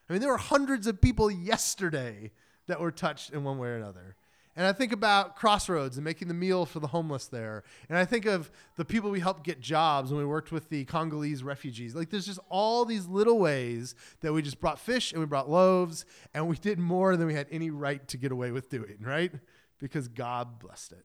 I 0.09 0.13
mean, 0.13 0.21
there 0.21 0.31
were 0.31 0.39
hundreds 0.39 0.87
of 0.87 1.01
people 1.01 1.31
yesterday 1.31 2.33
that 2.67 2.81
were 2.81 2.91
touched 2.91 3.31
in 3.31 3.45
one 3.45 3.59
way 3.59 3.69
or 3.69 3.77
another. 3.77 4.17
And 4.59 4.67
I 4.67 4.73
think 4.73 4.91
about 4.91 5.37
Crossroads 5.37 5.99
and 5.99 6.05
making 6.05 6.27
the 6.27 6.35
meal 6.35 6.67
for 6.67 6.81
the 6.81 6.89
homeless 6.89 7.27
there. 7.27 7.63
And 7.89 7.97
I 7.97 8.05
think 8.05 8.27
of 8.27 8.51
the 8.75 8.85
people 8.85 9.09
we 9.09 9.21
helped 9.21 9.45
get 9.45 9.61
jobs 9.61 10.11
when 10.11 10.19
we 10.19 10.27
worked 10.27 10.51
with 10.51 10.69
the 10.69 10.85
Congolese 10.87 11.45
refugees. 11.45 11.95
Like 11.95 12.11
there's 12.11 12.27
just 12.27 12.41
all 12.49 12.85
these 12.85 13.07
little 13.07 13.39
ways 13.39 13.95
that 14.21 14.33
we 14.33 14.43
just 14.43 14.59
brought 14.59 14.81
fish 14.81 15.13
and 15.13 15.21
we 15.21 15.27
brought 15.27 15.49
loaves 15.49 16.05
and 16.35 16.49
we 16.49 16.57
did 16.57 16.81
more 16.81 17.17
than 17.17 17.29
we 17.29 17.35
had 17.35 17.47
any 17.53 17.71
right 17.71 18.07
to 18.09 18.17
get 18.17 18.33
away 18.33 18.51
with 18.51 18.69
doing, 18.69 18.97
right? 19.01 19.31
Because 19.79 20.09
God 20.09 20.59
blessed 20.59 20.91
it. 20.91 21.05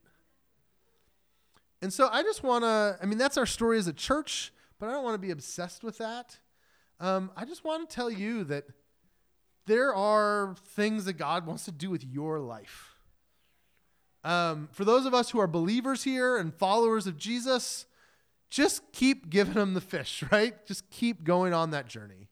And 1.83 1.93
so 1.93 2.09
I 2.11 2.23
just 2.23 2.41
want 2.41 2.63
to, 2.63 2.97
I 2.99 3.05
mean, 3.05 3.19
that's 3.19 3.37
our 3.37 3.45
story 3.45 3.77
as 3.77 3.85
a 3.85 3.93
church, 3.93 4.51
but 4.79 4.89
I 4.89 4.93
don't 4.93 5.03
want 5.03 5.13
to 5.13 5.19
be 5.19 5.29
obsessed 5.29 5.83
with 5.83 5.99
that. 5.99 6.39
Um, 6.99 7.29
I 7.37 7.45
just 7.45 7.63
want 7.63 7.87
to 7.87 7.95
tell 7.95 8.09
you 8.09 8.45
that 8.45 8.65
there 9.67 9.93
are 9.93 10.55
things 10.69 11.05
that 11.05 11.13
God 11.13 11.45
wants 11.45 11.65
to 11.65 11.71
do 11.71 11.91
with 11.91 12.03
your 12.03 12.39
life. 12.39 12.92
Um, 14.23 14.69
for 14.71 14.86
those 14.86 15.05
of 15.05 15.13
us 15.13 15.31
who 15.31 15.39
are 15.39 15.47
believers 15.47 16.03
here 16.03 16.38
and 16.38 16.53
followers 16.53 17.07
of 17.07 17.17
Jesus, 17.17 17.86
just 18.49 18.91
keep 18.93 19.29
giving 19.29 19.55
them 19.55 19.73
the 19.73 19.81
fish, 19.81 20.23
right? 20.31 20.65
Just 20.65 20.89
keep 20.89 21.23
going 21.23 21.53
on 21.53 21.71
that 21.71 21.88
journey. 21.88 22.29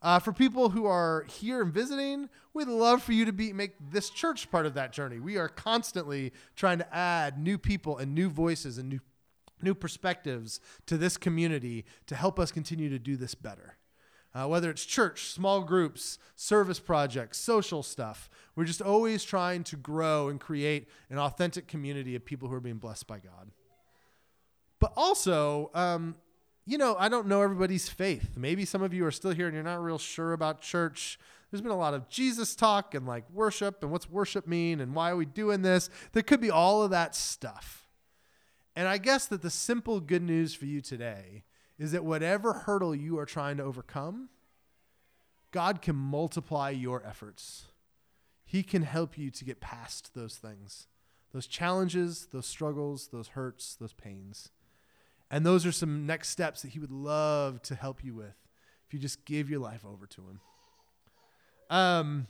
Uh, 0.00 0.20
for 0.20 0.32
people 0.32 0.70
who 0.70 0.86
are 0.86 1.24
here 1.28 1.60
and 1.60 1.72
visiting, 1.72 2.28
we'd 2.54 2.68
love 2.68 3.02
for 3.02 3.12
you 3.12 3.24
to 3.24 3.32
be 3.32 3.52
make 3.52 3.72
this 3.90 4.10
church 4.10 4.48
part 4.50 4.64
of 4.64 4.74
that 4.74 4.92
journey. 4.92 5.18
We 5.18 5.36
are 5.38 5.48
constantly 5.48 6.32
trying 6.54 6.78
to 6.78 6.94
add 6.94 7.36
new 7.36 7.58
people 7.58 7.98
and 7.98 8.14
new 8.14 8.28
voices 8.28 8.78
and 8.78 8.88
new 8.88 9.00
new 9.60 9.74
perspectives 9.74 10.60
to 10.86 10.96
this 10.96 11.16
community 11.16 11.84
to 12.06 12.14
help 12.14 12.38
us 12.38 12.52
continue 12.52 12.88
to 12.88 12.98
do 12.98 13.16
this 13.16 13.34
better. 13.34 13.76
Uh, 14.34 14.46
whether 14.46 14.70
it's 14.70 14.84
church, 14.84 15.30
small 15.30 15.62
groups, 15.62 16.18
service 16.36 16.78
projects, 16.78 17.38
social 17.38 17.82
stuff, 17.82 18.28
we're 18.54 18.64
just 18.64 18.82
always 18.82 19.24
trying 19.24 19.64
to 19.64 19.76
grow 19.76 20.28
and 20.28 20.38
create 20.38 20.88
an 21.10 21.18
authentic 21.18 21.66
community 21.66 22.14
of 22.14 22.24
people 22.24 22.48
who 22.48 22.54
are 22.54 22.60
being 22.60 22.76
blessed 22.76 23.06
by 23.06 23.18
God. 23.18 23.50
But 24.80 24.92
also, 24.96 25.70
um, 25.74 26.14
you 26.66 26.76
know, 26.76 26.96
I 26.98 27.08
don't 27.08 27.26
know 27.26 27.40
everybody's 27.40 27.88
faith. 27.88 28.36
Maybe 28.36 28.64
some 28.64 28.82
of 28.82 28.92
you 28.92 29.06
are 29.06 29.10
still 29.10 29.32
here 29.32 29.46
and 29.46 29.54
you're 29.54 29.64
not 29.64 29.82
real 29.82 29.98
sure 29.98 30.34
about 30.34 30.60
church. 30.60 31.18
There's 31.50 31.62
been 31.62 31.72
a 31.72 31.78
lot 31.78 31.94
of 31.94 32.08
Jesus 32.10 32.54
talk 32.54 32.94
and 32.94 33.06
like 33.06 33.24
worship 33.32 33.82
and 33.82 33.90
what's 33.90 34.10
worship 34.10 34.46
mean 34.46 34.80
and 34.80 34.94
why 34.94 35.10
are 35.10 35.16
we 35.16 35.24
doing 35.24 35.62
this? 35.62 35.88
There 36.12 36.22
could 36.22 36.40
be 36.40 36.50
all 36.50 36.82
of 36.82 36.90
that 36.90 37.14
stuff. 37.14 37.88
And 38.76 38.86
I 38.86 38.98
guess 38.98 39.26
that 39.26 39.40
the 39.40 39.50
simple 39.50 39.98
good 39.98 40.22
news 40.22 40.54
for 40.54 40.66
you 40.66 40.80
today 40.80 41.44
is 41.78 41.92
that 41.92 42.04
whatever 42.04 42.52
hurdle 42.52 42.94
you 42.94 43.18
are 43.18 43.26
trying 43.26 43.56
to 43.58 43.62
overcome, 43.62 44.28
God 45.50 45.80
can 45.80 45.96
multiply 45.96 46.70
your 46.70 47.04
efforts. 47.06 47.66
He 48.44 48.62
can 48.62 48.82
help 48.82 49.16
you 49.16 49.30
to 49.30 49.44
get 49.44 49.60
past 49.60 50.14
those 50.14 50.36
things, 50.36 50.86
those 51.32 51.46
challenges, 51.46 52.28
those 52.32 52.46
struggles, 52.46 53.08
those 53.08 53.28
hurts, 53.28 53.74
those 53.74 53.92
pains. 53.92 54.50
And 55.30 55.44
those 55.44 55.66
are 55.66 55.72
some 55.72 56.06
next 56.06 56.30
steps 56.30 56.62
that 56.62 56.68
he 56.68 56.78
would 56.78 56.90
love 56.90 57.62
to 57.62 57.74
help 57.74 58.02
you 58.02 58.14
with 58.14 58.36
if 58.86 58.94
you 58.94 58.98
just 58.98 59.24
give 59.26 59.50
your 59.50 59.60
life 59.60 59.84
over 59.84 60.06
to 60.06 60.22
him. 60.22 60.40
Um, 61.70 62.26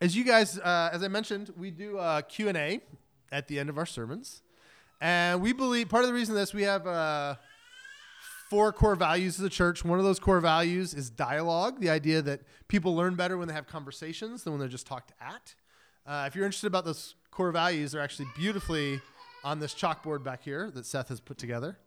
as 0.00 0.16
you 0.16 0.24
guys, 0.24 0.58
uh, 0.58 0.88
as 0.92 1.02
I 1.02 1.08
mentioned, 1.08 1.52
we 1.58 1.70
do 1.70 1.98
a 1.98 2.22
Q&A 2.26 2.80
at 3.30 3.48
the 3.48 3.58
end 3.58 3.68
of 3.68 3.76
our 3.76 3.84
sermons. 3.84 4.42
And 5.00 5.40
we 5.40 5.52
believe 5.52 5.88
part 5.88 6.04
of 6.04 6.08
the 6.08 6.14
reason 6.14 6.34
this, 6.34 6.52
we 6.52 6.62
have 6.62 6.86
uh, 6.86 7.36
four 8.50 8.72
core 8.72 8.96
values 8.96 9.38
of 9.38 9.44
the 9.44 9.50
church. 9.50 9.84
One 9.84 9.98
of 9.98 10.04
those 10.04 10.18
core 10.18 10.40
values 10.40 10.92
is 10.92 11.08
dialogue, 11.08 11.80
the 11.80 11.88
idea 11.88 12.20
that 12.22 12.42
people 12.68 12.94
learn 12.94 13.14
better 13.14 13.38
when 13.38 13.48
they 13.48 13.54
have 13.54 13.66
conversations 13.66 14.44
than 14.44 14.52
when 14.52 14.60
they're 14.60 14.68
just 14.68 14.86
talked 14.86 15.12
at. 15.20 15.54
Uh, 16.06 16.24
if 16.26 16.34
you're 16.34 16.44
interested 16.44 16.66
about 16.66 16.84
those 16.84 17.14
core 17.30 17.52
values, 17.52 17.92
they're 17.92 18.02
actually 18.02 18.28
beautifully 18.36 19.00
on 19.44 19.58
this 19.58 19.74
chalkboard 19.74 20.22
back 20.22 20.42
here 20.42 20.70
that 20.72 20.84
Seth 20.84 21.08
has 21.08 21.20
put 21.20 21.38
together. 21.38 21.78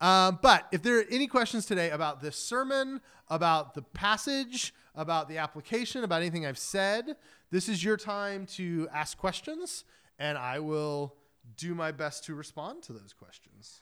Um, 0.00 0.38
but 0.42 0.66
if 0.72 0.82
there 0.82 0.98
are 0.98 1.04
any 1.10 1.26
questions 1.26 1.66
today 1.66 1.90
about 1.90 2.20
this 2.20 2.36
sermon, 2.36 3.00
about 3.28 3.74
the 3.74 3.82
passage, 3.82 4.74
about 4.94 5.28
the 5.28 5.38
application, 5.38 6.04
about 6.04 6.22
anything 6.22 6.46
I've 6.46 6.58
said, 6.58 7.16
this 7.50 7.68
is 7.68 7.84
your 7.84 7.96
time 7.96 8.46
to 8.46 8.88
ask 8.92 9.18
questions, 9.18 9.84
and 10.18 10.38
I 10.38 10.60
will 10.60 11.14
do 11.56 11.74
my 11.74 11.92
best 11.92 12.24
to 12.24 12.34
respond 12.34 12.82
to 12.84 12.92
those 12.92 13.12
questions. 13.12 13.80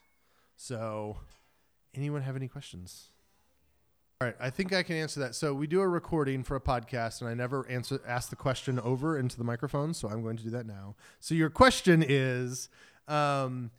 So, 0.57 1.19
anyone 1.95 2.23
have 2.23 2.37
any 2.37 2.49
questions? 2.49 3.11
All 4.21 4.29
right, 4.29 4.37
I 4.39 4.51
think 4.51 4.73
I 4.73 4.85
can 4.85 4.95
answer 4.95 5.19
that. 5.21 5.35
So 5.35 5.53
we 5.53 5.67
do 5.67 5.81
a 5.81 5.89
recording 5.89 6.45
for 6.45 6.55
a 6.55 6.61
podcast, 6.61 7.21
and 7.21 7.29
I 7.29 7.35
never 7.35 7.69
answer 7.69 8.01
ask 8.07 8.31
the 8.31 8.37
question 8.37 8.79
over 8.79 9.19
into 9.19 9.37
the 9.37 9.43
microphone, 9.43 9.95
so 9.95 10.09
I'm 10.09 10.23
going 10.23 10.37
to 10.37 10.45
do 10.45 10.51
that 10.51 10.65
now. 10.65 10.95
So 11.19 11.35
your 11.35 11.51
question 11.51 12.05
is, 12.07 12.69
um, 13.09 13.73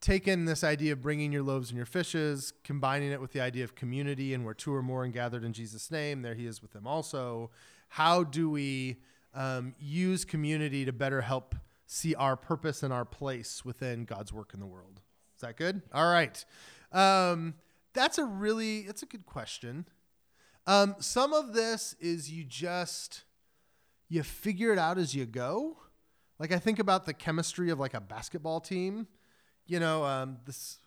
taking 0.00 0.46
this 0.46 0.64
idea 0.64 0.92
of 0.94 1.00
bringing 1.00 1.30
your 1.32 1.42
loaves 1.42 1.70
and 1.70 1.76
your 1.76 1.86
fishes, 1.86 2.52
combining 2.64 3.12
it 3.12 3.20
with 3.20 3.32
the 3.32 3.40
idea 3.40 3.62
of 3.62 3.74
community 3.74 4.34
and 4.34 4.44
where 4.44 4.54
two 4.54 4.74
or 4.74 4.82
more 4.82 5.04
are 5.04 5.08
gathered 5.08 5.44
in 5.44 5.52
Jesus' 5.52 5.90
name, 5.90 6.22
there 6.22 6.34
he 6.34 6.46
is 6.46 6.60
with 6.60 6.72
them 6.72 6.86
also. 6.86 7.50
How 7.88 8.24
do 8.24 8.50
we 8.50 8.96
um, 9.34 9.74
use 9.78 10.24
community 10.24 10.84
to 10.84 10.92
better 10.92 11.20
help 11.20 11.54
see 11.88 12.14
our 12.14 12.36
purpose 12.36 12.82
and 12.84 12.92
our 12.92 13.04
place 13.04 13.64
within 13.64 14.04
God's 14.04 14.32
work 14.32 14.52
in 14.54 14.60
the 14.60 14.66
world? 14.66 15.00
Is 15.34 15.40
that 15.40 15.56
good? 15.56 15.82
All 15.92 16.08
right. 16.08 16.44
Um, 16.92 17.54
that's 17.94 18.18
a 18.18 18.24
really, 18.24 18.82
that's 18.82 19.02
a 19.02 19.06
good 19.06 19.26
question. 19.26 19.86
Um, 20.66 20.96
some 21.00 21.32
of 21.32 21.54
this 21.54 21.96
is 21.98 22.30
you 22.30 22.44
just, 22.44 23.24
you 24.08 24.22
figure 24.22 24.72
it 24.72 24.78
out 24.78 24.98
as 24.98 25.14
you 25.14 25.24
go. 25.24 25.78
Like 26.38 26.52
I 26.52 26.58
think 26.58 26.78
about 26.78 27.06
the 27.06 27.14
chemistry 27.14 27.70
of 27.70 27.80
like 27.80 27.94
a 27.94 28.00
basketball 28.00 28.60
team. 28.60 29.08
You 29.66 29.80
know, 29.80 30.04
um, 30.04 30.38
this 30.44 30.78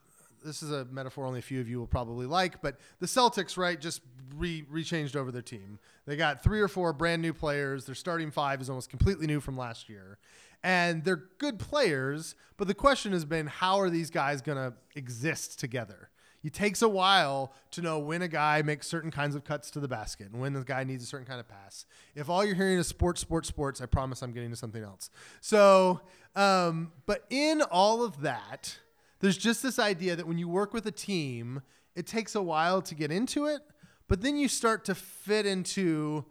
this 0.44 0.64
is 0.64 0.72
a 0.72 0.86
metaphor 0.86 1.26
only 1.26 1.40
a 1.40 1.44
few 1.44 1.62
of 1.62 1.70
you 1.70 1.80
will 1.80 1.88
probably 1.88 2.26
like, 2.26 2.62
but 2.62 2.80
the 3.00 3.06
Celtics, 3.06 3.58
right, 3.58 3.80
just 3.80 4.02
re 4.36 4.64
rechanged 4.72 5.16
over 5.16 5.32
their 5.32 5.42
team. 5.42 5.80
They 6.06 6.16
got 6.16 6.44
three 6.44 6.62
or 6.62 6.68
four 6.68 6.94
brand 6.94 7.22
new 7.22 7.34
players. 7.34 7.86
Their 7.86 7.96
starting 7.96 8.32
five 8.32 8.62
is 8.62 8.70
almost 8.70 8.90
completely 8.90 9.28
new 9.28 9.40
from 9.40 9.58
last 9.58 9.90
year. 9.90 10.18
And 10.63 11.04
they're 11.04 11.24
good 11.39 11.58
players, 11.58 12.36
but 12.58 12.67
the 12.67 12.74
question 12.74 13.13
has 13.13 13.26
been 13.26 13.47
how 13.47 13.80
are 13.80 13.89
these 13.89 14.10
guys 14.12 14.41
going 14.41 14.58
to 14.58 14.74
exist 14.95 15.60
together? 15.60 16.10
It 16.43 16.54
takes 16.54 16.82
a 16.82 16.89
while 16.89 17.54
to 17.71 17.82
know 17.82 18.00
when 18.00 18.21
a 18.24 18.28
guy 18.28 18.62
makes 18.63 18.88
certain 18.88 19.12
kinds 19.12 19.36
of 19.36 19.43
cuts 19.43 19.69
to 19.71 19.80
the 19.80 19.88
basket 19.88 20.32
and 20.32 20.41
when 20.41 20.54
the 20.54 20.63
guy 20.63 20.84
needs 20.84 21.04
a 21.04 21.08
certain 21.08 21.28
kind 21.28 21.39
of 21.39 21.47
pass. 21.47 21.86
If 22.15 22.30
all 22.30 22.43
you're 22.43 22.56
hearing 22.56 22.80
is 22.80 22.88
sports, 22.88 23.21
sports, 23.21 23.47
sports, 23.47 23.80
I 23.80 23.86
promise 23.86 24.24
I'm 24.24 24.32
getting 24.32 24.50
to 24.50 24.56
something 24.56 24.84
else. 24.84 25.12
So, 25.39 26.02
um, 26.36 26.91
but 27.06 27.26
in 27.30 27.62
all 27.62 28.04
of 28.04 28.21
that, 28.21 28.80
there's 29.19 29.38
just 29.38 29.62
this 29.62 29.78
idea 29.78 30.15
that 30.15 30.28
when 30.28 30.39
you 30.39 30.47
work 30.47 30.74
with 30.74 30.88
a 30.88 30.91
team, 30.91 31.62
it 31.95 32.08
takes 32.08 32.34
a 32.34 32.41
while 32.41 32.82
to 32.84 32.95
get 32.95 33.12
into 33.12 33.45
it, 33.45 33.62
but 34.08 34.21
then 34.21 34.36
you 34.36 34.47
start 34.47 34.84
to 34.86 34.95
fit 34.95 35.45
into 35.45 36.26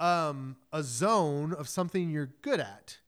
um, 0.00 0.56
a 0.72 0.82
zone 0.82 1.52
of 1.52 1.68
something 1.68 2.10
you're 2.10 2.32
good 2.42 2.58
at 2.58 2.98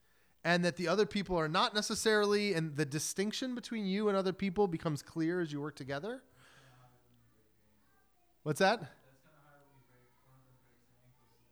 and 0.48 0.64
that 0.64 0.76
the 0.76 0.88
other 0.88 1.04
people 1.04 1.36
are 1.36 1.46
not 1.46 1.74
necessarily, 1.74 2.54
and 2.54 2.74
the 2.74 2.86
distinction 2.86 3.54
between 3.54 3.84
you 3.84 4.08
and 4.08 4.16
other 4.16 4.32
people 4.32 4.66
becomes 4.66 5.02
clear 5.02 5.42
as 5.42 5.52
you 5.52 5.60
work 5.60 5.76
together. 5.76 6.22
What's 8.44 8.60
that? 8.60 8.80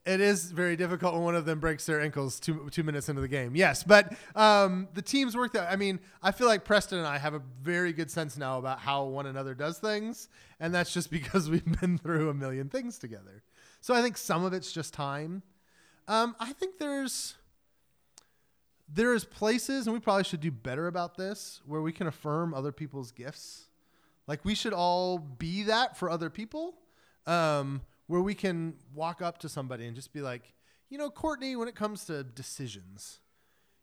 It 0.07 0.23
is 0.23 0.51
very 0.51 0.77
difficult 0.77 1.13
when 1.13 1.25
one 1.25 1.35
of 1.35 1.45
them 1.45 1.61
breaks 1.61 1.85
their 1.85 2.01
ankles 2.01 2.41
two, 2.41 2.71
two 2.71 2.83
minutes 2.83 3.11
into 3.11 3.21
the 3.21 3.29
game. 3.29 3.55
Yes, 3.55 3.85
but 3.85 4.15
um, 4.35 4.89
the 4.95 5.03
teams 5.03 5.37
work 5.37 5.53
that. 5.53 5.71
I 5.71 5.77
mean, 5.77 6.01
I 6.23 6.33
feel 6.33 6.47
like 6.47 6.65
Preston 6.65 6.97
and 6.97 7.07
I 7.07 7.19
have 7.19 7.35
a 7.35 7.43
very 7.61 7.93
good 7.93 8.11
sense 8.11 8.39
now 8.39 8.57
about 8.57 8.79
how 8.79 9.05
one 9.05 9.27
another 9.27 9.55
does 9.55 9.79
things, 9.79 10.31
and 10.59 10.75
that's 10.75 10.95
just 10.95 11.11
because 11.19 11.51
we've 11.51 11.81
been 11.83 11.99
through 11.99 12.31
a 12.31 12.35
million 12.35 12.71
things 12.71 12.99
together. 12.99 13.43
So 13.83 13.93
I 13.93 14.01
think 14.01 14.17
some 14.17 14.43
of 14.43 14.55
it's 14.55 14.73
just 14.73 14.95
time. 14.95 15.43
Um, 16.09 16.35
I 16.41 16.55
think 16.55 16.79
there's 16.79 17.35
there 18.89 19.15
is 19.15 19.25
places, 19.25 19.87
and 19.87 19.95
we 19.95 20.01
probably 20.01 20.25
should 20.25 20.41
do 20.41 20.51
better 20.51 20.87
about 20.87 21.17
this, 21.17 21.61
where 21.67 21.83
we 21.83 21.93
can 21.93 22.07
affirm 22.07 22.55
other 22.55 22.73
people's 22.73 23.11
gifts. 23.11 23.67
Like 24.27 24.45
we 24.45 24.55
should 24.55 24.73
all 24.73 25.19
be 25.19 25.65
that 25.65 25.97
for 25.97 26.11
other 26.11 26.31
people, 26.31 26.75
um, 27.27 27.83
where 28.07 28.21
we 28.21 28.35
can 28.35 28.75
walk 28.95 29.23
up 29.23 29.39
to 29.39 29.49
somebody 29.49 29.87
and 29.87 29.97
just 29.97 30.13
be 30.13 30.21
like, 30.21 30.53
you 30.89 30.99
know, 30.99 31.11
Courtney, 31.11 31.57
when 31.57 31.69
it 31.69 31.75
comes 31.75 32.05
to 32.05 32.23
decisions, 32.23 33.19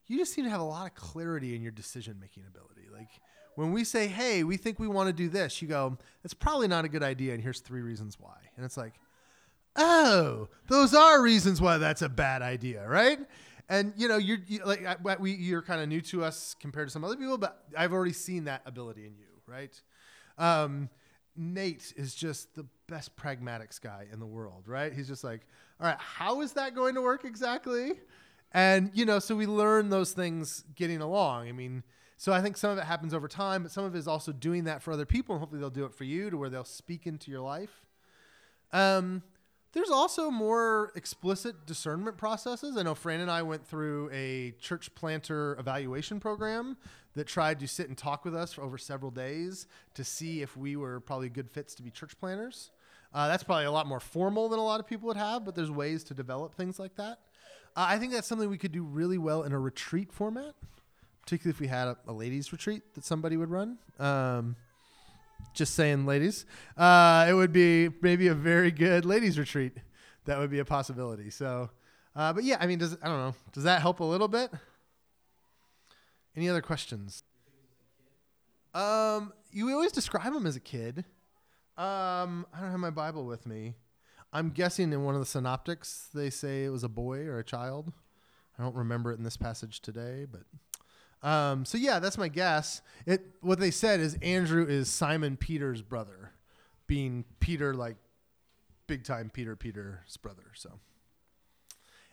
you 0.08 0.18
just 0.18 0.34
seem 0.34 0.46
to 0.46 0.50
have 0.52 0.62
a 0.62 0.66
lot 0.66 0.88
of 0.88 0.96
clarity 0.96 1.56
in 1.56 1.62
your 1.62 1.72
decision 1.72 2.18
making 2.20 2.44
ability. 2.48 2.88
Like 2.92 3.10
when 3.56 3.72
we 3.72 3.84
say, 3.84 4.08
hey, 4.08 4.44
we 4.44 4.58
think 4.58 4.80
we 4.80 4.88
want 4.88 5.08
to 5.08 5.14
do 5.14 5.30
this, 5.30 5.62
you 5.62 5.68
go, 5.68 5.98
it's 6.24 6.34
probably 6.34 6.68
not 6.68 6.86
a 6.86 6.90
good 6.90 7.04
idea, 7.04 7.34
and 7.34 7.44
here's 7.44 7.60
three 7.60 7.82
reasons 7.82 8.18
why. 8.20 8.38
And 8.56 8.66
it's 8.66 8.78
like, 8.78 8.94
oh, 9.76 10.50
those 10.68 10.94
are 10.94 11.22
reasons 11.22 11.62
why 11.62 11.78
that's 11.78 12.02
a 12.02 12.10
bad 12.10 12.42
idea, 12.42 12.88
right? 12.88 13.20
And 13.70 13.94
you 13.96 14.08
know, 14.08 14.18
you're 14.18 14.40
you, 14.48 14.64
like 14.66 15.20
we 15.20 15.32
you're 15.32 15.62
kind 15.62 15.82
of 15.82 15.88
new 15.88 16.02
to 16.02 16.24
us 16.24 16.56
compared 16.60 16.88
to 16.88 16.92
some 16.92 17.04
other 17.04 17.16
people, 17.16 17.38
but 17.38 17.64
I've 17.78 17.94
already 17.94 18.14
seen 18.14 18.46
that 18.46 18.62
ability 18.66 19.06
in 19.06 19.16
you, 19.16 19.26
right? 19.48 19.80
Um, 20.38 20.90
Nate 21.36 21.94
is 21.96 22.14
just 22.14 22.54
the 22.56 22.66
best 22.88 23.16
pragmatics 23.16 23.82
guy 23.82 24.06
in 24.12 24.20
the 24.20 24.26
world, 24.26 24.68
right? 24.68 24.94
He's 24.94 25.08
just 25.08 25.24
like, 25.24 25.42
all 25.80 25.88
right, 25.88 25.98
how 25.98 26.42
is 26.42 26.54
that 26.54 26.76
going 26.76 26.96
to 26.96 27.02
work 27.02 27.26
exactly? 27.26 27.94
And 28.52 28.92
you 28.94 29.06
know, 29.06 29.20
so 29.20 29.36
we 29.36 29.48
learn 29.48 29.90
those 29.90 30.12
things 30.12 30.64
getting 30.76 31.02
along. 31.02 31.48
I 31.48 31.54
mean, 31.54 31.84
so 32.18 32.32
I 32.32 32.42
think 32.42 32.58
some 32.58 32.72
of 32.72 32.78
it 32.78 32.84
happens 32.84 33.14
over 33.14 33.28
time, 33.28 33.64
but 33.64 33.72
some 33.72 33.84
of 33.84 33.96
it 33.96 33.98
is 33.98 34.08
also 34.08 34.32
doing 34.32 34.66
that 34.66 34.82
for 34.82 34.94
other 34.94 35.06
people, 35.06 35.36
and 35.36 35.40
hopefully 35.40 35.60
they'll 35.60 35.70
do 35.70 35.86
it 35.86 35.94
for 35.94 36.04
you 36.04 36.30
to 36.30 36.38
where 36.38 36.50
they'll 36.50 36.64
speak 36.64 37.08
into 37.08 37.32
your 37.32 37.42
life. 37.42 37.86
Um, 38.72 39.24
there's 39.74 39.90
also 39.90 40.30
more 40.30 40.92
explicit 40.96 41.66
discernment 41.66 42.18
processes. 42.18 42.78
I 42.78 42.84
know 42.84 42.96
Fran 42.96 43.20
and 43.20 43.30
I 43.30 43.42
went 43.42 43.66
through 43.66 44.10
a 44.14 44.54
church 44.60 44.94
planter 44.96 45.58
evaluation 45.60 46.20
program 46.20 46.78
that 47.16 47.28
tried 47.28 47.60
to 47.60 47.68
sit 47.68 47.88
and 47.88 47.98
talk 47.98 48.24
with 48.24 48.36
us 48.36 48.54
for 48.54 48.62
over 48.62 48.78
several 48.78 49.12
days 49.12 49.68
to 49.96 50.04
see 50.04 50.42
if 50.42 50.56
we 50.56 50.76
were 50.76 51.00
probably 51.00 51.30
good 51.30 51.50
fits 51.50 51.76
to 51.76 51.84
be 51.84 51.90
church 51.90 52.18
planters. 52.20 52.72
Uh, 53.14 53.28
that's 53.28 53.44
probably 53.44 53.66
a 53.66 53.72
lot 53.72 53.86
more 53.86 54.00
formal 54.00 54.48
than 54.50 54.60
a 54.60 54.64
lot 54.64 54.80
of 54.80 54.88
people 54.88 55.08
would 55.08 55.18
have, 55.18 55.44
but 55.44 55.56
there's 55.56 55.70
ways 55.70 56.04
to 56.04 56.14
develop 56.14 56.56
things 56.56 56.80
like 56.80 56.96
that. 56.96 57.20
Uh, 57.76 57.86
I 57.90 57.98
think 57.98 58.12
that's 58.12 58.28
something 58.28 58.50
we 58.50 58.58
could 58.58 58.72
do 58.72 58.84
really 58.84 59.18
well 59.18 59.44
in 59.44 59.52
a 59.54 59.60
retreat 59.60 60.12
format, 60.12 60.54
particularly 61.22 61.56
if 61.56 61.60
we 61.60 61.68
had 61.68 61.88
a, 61.88 61.98
a 62.08 62.14
ladies' 62.14 62.52
retreat 62.52 62.82
that 62.94 63.06
somebody 63.06 63.38
would 63.38 63.50
run. 63.50 63.78
Um, 64.00 64.56
Just 65.54 65.76
saying, 65.76 66.06
ladies. 66.06 66.46
Uh, 66.78 67.26
it 67.30 67.34
would 67.34 67.52
be 67.52 67.90
maybe 68.02 68.28
a 68.28 68.34
very 68.34 68.72
good 68.72 69.06
ladies' 69.06 69.38
retreat. 69.38 69.74
That 70.26 70.40
would 70.40 70.50
be 70.50 70.60
a 70.60 70.66
possibility. 70.66 71.30
So, 71.30 71.70
uh, 72.16 72.34
but 72.34 72.44
yeah, 72.44 72.58
I 72.60 72.68
mean, 72.68 72.80
does 72.80 72.98
I 73.02 73.08
don't 73.08 73.20
know. 73.20 73.36
Does 73.52 73.64
that 73.64 73.82
help 73.82 74.00
a 74.00 74.04
little 74.04 74.28
bit? 74.28 74.52
Any 76.36 76.50
other 76.50 76.62
questions? 76.62 77.24
Um, 78.74 79.34
you 79.52 79.72
always 79.72 79.92
describe 79.92 80.34
him 80.34 80.48
as 80.48 80.56
a 80.56 80.60
kid. 80.60 81.06
Um, 81.78 82.46
I 82.54 82.62
don't 82.62 82.72
have 82.72 82.80
my 82.80 82.90
Bible 82.90 83.26
with 83.26 83.46
me. 83.46 83.76
I'm 84.32 84.50
guessing 84.50 84.92
in 84.94 85.04
one 85.04 85.14
of 85.14 85.22
the 85.22 85.28
synoptics 85.28 86.10
they 86.14 86.32
say 86.32 86.64
it 86.64 86.70
was 86.70 86.84
a 86.84 86.90
boy 86.90 87.20
or 87.26 87.38
a 87.38 87.44
child. 87.44 87.94
I 88.58 88.64
don't 88.64 88.76
remember 88.76 89.12
it 89.12 89.18
in 89.18 89.24
this 89.24 89.38
passage 89.38 89.82
today, 89.82 90.26
but 90.30 90.42
um, 91.24 91.64
so 91.66 91.78
yeah, 91.78 92.00
that's 92.00 92.18
my 92.18 92.28
guess. 92.28 92.82
It 93.06 93.26
what 93.42 93.60
they 93.60 93.72
said 93.72 94.00
is 94.00 94.18
Andrew 94.22 94.66
is 94.68 94.92
Simon 94.92 95.38
Peter's 95.38 95.82
brother, 95.82 96.32
being 96.86 97.24
Peter 97.40 97.74
like 97.74 97.96
big 98.88 99.06
time 99.06 99.32
Peter 99.34 99.56
Peter's 99.56 100.18
brother. 100.18 100.52
So, 100.54 100.80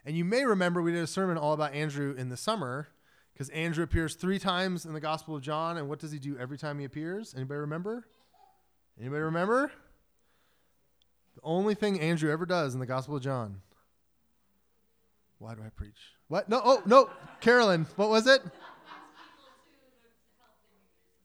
and 0.06 0.16
you 0.16 0.24
may 0.24 0.44
remember 0.44 0.80
we 0.80 0.92
did 0.92 1.02
a 1.02 1.08
sermon 1.08 1.36
all 1.36 1.52
about 1.52 1.74
Andrew 1.74 2.14
in 2.16 2.28
the 2.28 2.36
summer 2.36 2.88
because 3.32 3.48
Andrew 3.50 3.82
appears 3.82 4.14
three 4.14 4.38
times 4.38 4.84
in 4.84 4.92
the 4.92 5.00
Gospel 5.00 5.34
of 5.34 5.42
John, 5.42 5.76
and 5.76 5.88
what 5.88 5.98
does 5.98 6.12
he 6.12 6.18
do 6.18 6.38
every 6.38 6.56
time 6.58 6.78
he 6.78 6.84
appears? 6.84 7.34
Anybody 7.34 7.60
remember? 7.60 8.06
Anybody 8.98 9.22
remember? 9.22 9.72
The 11.34 11.40
only 11.42 11.74
thing 11.74 11.98
Andrew 12.00 12.30
ever 12.30 12.46
does 12.46 12.74
in 12.74 12.80
the 12.80 12.86
Gospel 12.86 13.16
of 13.16 13.22
John. 13.22 13.62
Why 15.38 15.54
do 15.54 15.62
I 15.62 15.70
preach? 15.70 15.96
What? 16.28 16.50
No, 16.50 16.60
oh, 16.62 16.82
no. 16.84 17.08
Carolyn, 17.40 17.86
what 17.96 18.10
was 18.10 18.26
it? 18.26 18.42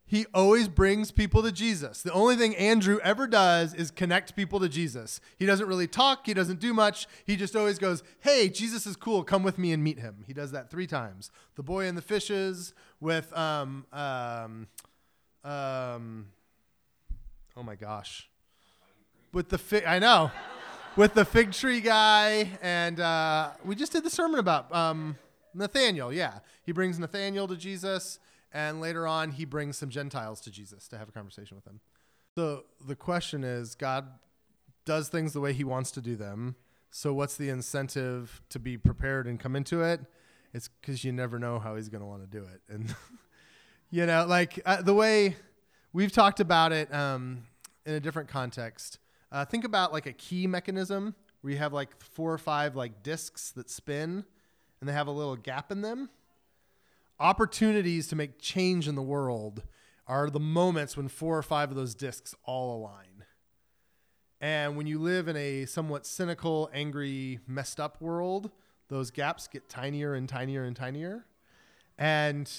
He 0.07 0.27
always 0.35 0.67
brings 0.67 1.11
people 1.11 1.41
to 1.41 1.51
Jesus. 1.51 2.03
The 2.03 2.11
only 2.11 2.35
thing 2.35 2.55
Andrew 2.57 2.99
ever 3.03 3.25
does 3.25 3.73
is 3.73 3.89
connect 3.89 4.35
people 4.35 4.59
to 4.59 4.69
Jesus. 4.69 5.19
He 5.37 5.47
doesn't 5.47 5.67
really 5.67 5.87
talk, 5.87 6.27
he 6.27 6.33
doesn't 6.35 6.59
do 6.59 6.75
much. 6.75 7.07
He 7.25 7.35
just 7.35 7.55
always 7.55 7.79
goes, 7.79 8.03
Hey, 8.19 8.49
Jesus 8.49 8.85
is 8.85 8.95
cool. 8.95 9.23
Come 9.23 9.41
with 9.41 9.57
me 9.57 9.71
and 9.71 9.83
meet 9.83 9.97
him. 9.97 10.23
He 10.27 10.33
does 10.33 10.51
that 10.51 10.69
three 10.69 10.85
times. 10.85 11.31
The 11.55 11.63
boy 11.63 11.87
and 11.87 11.97
the 11.97 12.03
fishes 12.03 12.73
with, 12.99 13.35
um, 13.35 13.85
um, 13.91 14.67
um, 15.43 16.27
oh 17.57 17.63
my 17.63 17.75
gosh. 17.75 18.29
With 19.33 19.49
the 19.49 19.57
fig, 19.57 19.85
I 19.85 19.97
know. 19.97 20.29
with 20.95 21.15
the 21.15 21.25
fig 21.25 21.51
tree 21.51 21.81
guy. 21.81 22.47
And 22.61 22.99
uh, 22.99 23.51
we 23.63 23.73
just 23.73 23.91
did 23.91 24.03
the 24.03 24.11
sermon 24.11 24.39
about 24.39 24.73
um, 24.73 25.17
Nathaniel. 25.55 26.13
Yeah. 26.13 26.39
He 26.63 26.71
brings 26.71 26.99
Nathaniel 26.99 27.47
to 27.47 27.55
Jesus. 27.55 28.19
And 28.55 28.79
later 28.79 29.05
on, 29.05 29.31
he 29.31 29.43
brings 29.43 29.77
some 29.77 29.89
Gentiles 29.89 30.39
to 30.39 30.49
Jesus 30.49 30.87
to 30.87 30.97
have 30.97 31.09
a 31.09 31.11
conversation 31.11 31.57
with 31.57 31.67
him. 31.67 31.81
So 32.35 32.63
the 32.87 32.95
question 32.95 33.43
is 33.43 33.75
God 33.75 34.07
does 34.85 35.09
things 35.09 35.33
the 35.33 35.41
way 35.41 35.51
he 35.51 35.65
wants 35.65 35.91
to 35.91 36.01
do 36.01 36.15
them. 36.15 36.55
So 36.89 37.13
what's 37.13 37.35
the 37.35 37.49
incentive 37.49 38.41
to 38.49 38.57
be 38.57 38.77
prepared 38.77 39.27
and 39.27 39.37
come 39.37 39.57
into 39.57 39.83
it? 39.83 39.99
It's 40.53 40.69
because 40.69 41.03
you 41.03 41.11
never 41.11 41.37
know 41.37 41.59
how 41.59 41.75
he's 41.75 41.89
going 41.89 41.99
to 41.99 42.07
want 42.07 42.21
to 42.21 42.27
do 42.27 42.45
it. 42.45 42.61
And, 42.73 42.95
you 43.91 44.05
know, 44.05 44.25
like 44.25 44.61
uh, 44.65 44.81
the 44.81 44.93
way 44.93 45.35
we've 45.91 46.13
talked 46.13 46.39
about 46.39 46.71
it 46.71 46.93
um, 46.93 47.43
in 47.85 47.93
a 47.93 47.99
different 47.99 48.29
context. 48.29 48.99
Uh, 49.33 49.43
think 49.43 49.65
about 49.65 49.91
like 49.91 50.05
a 50.05 50.13
key 50.13 50.47
mechanism 50.47 51.13
where 51.41 51.51
you 51.51 51.59
have 51.59 51.73
like 51.73 51.89
four 52.01 52.31
or 52.31 52.37
five 52.37 52.77
like 52.77 53.03
discs 53.03 53.51
that 53.51 53.69
spin 53.69 54.23
and 54.79 54.89
they 54.89 54.93
have 54.93 55.07
a 55.07 55.11
little 55.11 55.35
gap 55.35 55.73
in 55.73 55.81
them 55.81 56.09
opportunities 57.19 58.07
to 58.07 58.15
make 58.15 58.39
change 58.39 58.87
in 58.87 58.95
the 58.95 59.01
world 59.01 59.63
are 60.07 60.29
the 60.29 60.39
moments 60.39 60.95
when 60.95 61.07
four 61.07 61.37
or 61.37 61.43
five 61.43 61.69
of 61.69 61.75
those 61.75 61.95
discs 61.95 62.35
all 62.43 62.77
align. 62.77 63.25
And 64.41 64.77
when 64.77 64.85
you 64.85 64.99
live 64.99 65.27
in 65.27 65.35
a 65.35 65.65
somewhat 65.65 66.05
cynical, 66.05 66.69
angry, 66.73 67.39
messed 67.47 67.79
up 67.79 68.01
world, 68.01 68.51
those 68.89 69.09
gaps 69.09 69.47
get 69.47 69.69
tinier 69.69 70.13
and 70.13 70.29
tinier 70.29 70.63
and 70.63 70.75
tinier. 70.75 71.25
And 71.97 72.51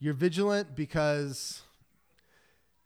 you're 0.00 0.14
vigilant 0.14 0.74
because 0.74 1.62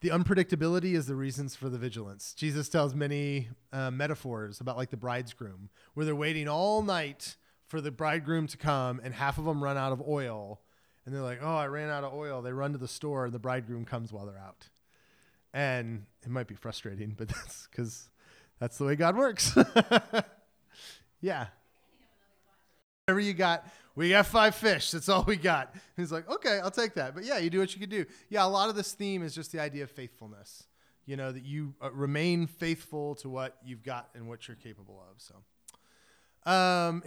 the 0.01 0.09
unpredictability 0.09 0.95
is 0.95 1.07
the 1.07 1.15
reasons 1.15 1.55
for 1.55 1.69
the 1.69 1.79
vigilance. 1.79 2.35
Jesus 2.35 2.69
tells 2.69 2.95
many 2.95 3.49
uh, 3.73 3.91
metaphors 3.91 4.61
about 4.61 4.77
like 4.77 4.91
the 4.91 4.97
bridegroom, 4.97 5.71
where 5.95 6.05
they're 6.05 6.17
waiting 6.17 6.49
all 6.49 6.83
night 6.83 7.37
for 7.69 7.81
the 7.81 7.93
bridegroom 7.93 8.49
to 8.49 8.57
come, 8.57 9.01
and 9.03 9.15
half 9.15 9.39
of 9.39 9.45
them 9.45 9.63
run 9.63 9.79
out 9.79 9.93
of 9.93 10.03
oil 10.07 10.61
and 11.05 11.15
they're 11.15 11.23
like, 11.23 11.41
"Oh, 11.43 11.57
I 11.57 11.67
ran 11.67 11.91
out 11.91 12.05
of 12.05 12.15
oil." 12.15 12.43
They 12.43 12.53
run 12.53 12.73
to 12.73 12.79
the 12.79 12.89
store, 12.89 13.25
and 13.25 13.35
the 13.35 13.39
bridegroom 13.39 13.85
comes 13.85 14.13
while 14.13 14.27
they're 14.27 14.39
out. 14.39 14.69
And 15.55 16.07
it 16.23 16.31
might 16.31 16.47
be 16.47 16.55
frustrating, 16.55 17.15
but 17.17 17.29
that's 17.35 17.69
because 17.71 18.09
that's 18.59 18.79
the 18.79 18.85
way 18.85 18.97
God 18.97 19.17
works. 19.17 19.57
yeah. 21.21 21.47
Whatever 23.07 23.21
you 23.21 23.35
got, 23.35 23.67
we 23.97 24.11
got 24.11 24.27
five 24.27 24.55
fish. 24.55 24.93
That's 24.93 25.09
all 25.09 25.25
we 25.25 25.37
got. 25.37 25.73
And 25.73 25.83
he's 25.97 26.13
like, 26.13 26.31
okay, 26.31 26.61
I'll 26.63 26.71
take 26.71 26.95
that. 26.95 27.15
But 27.15 27.25
yeah, 27.25 27.39
you 27.39 27.51
do 27.51 27.59
what 27.59 27.75
you 27.75 27.81
can 27.81 27.91
do. 27.91 28.07
Yeah, 28.31 28.45
a 28.45 28.47
lot 28.47 28.69
of 28.69 28.77
this 28.77 28.93
theme 28.93 29.23
is 29.23 29.35
just 29.35 29.53
the 29.53 29.61
idea 29.61 29.83
of 29.83 29.91
faithfulness. 29.91 30.65
You 31.05 31.17
know 31.17 31.33
that 31.33 31.45
you 31.45 31.75
uh, 31.83 31.91
remain 31.91 32.47
faithful 32.47 33.17
to 33.17 33.29
what 33.29 33.57
you've 33.65 33.83
got 33.83 34.09
and 34.15 34.29
what 34.29 34.47
you're 34.47 34.57
capable 34.57 35.03
of. 35.11 35.21
So, 35.21 36.51
um, 36.51 37.03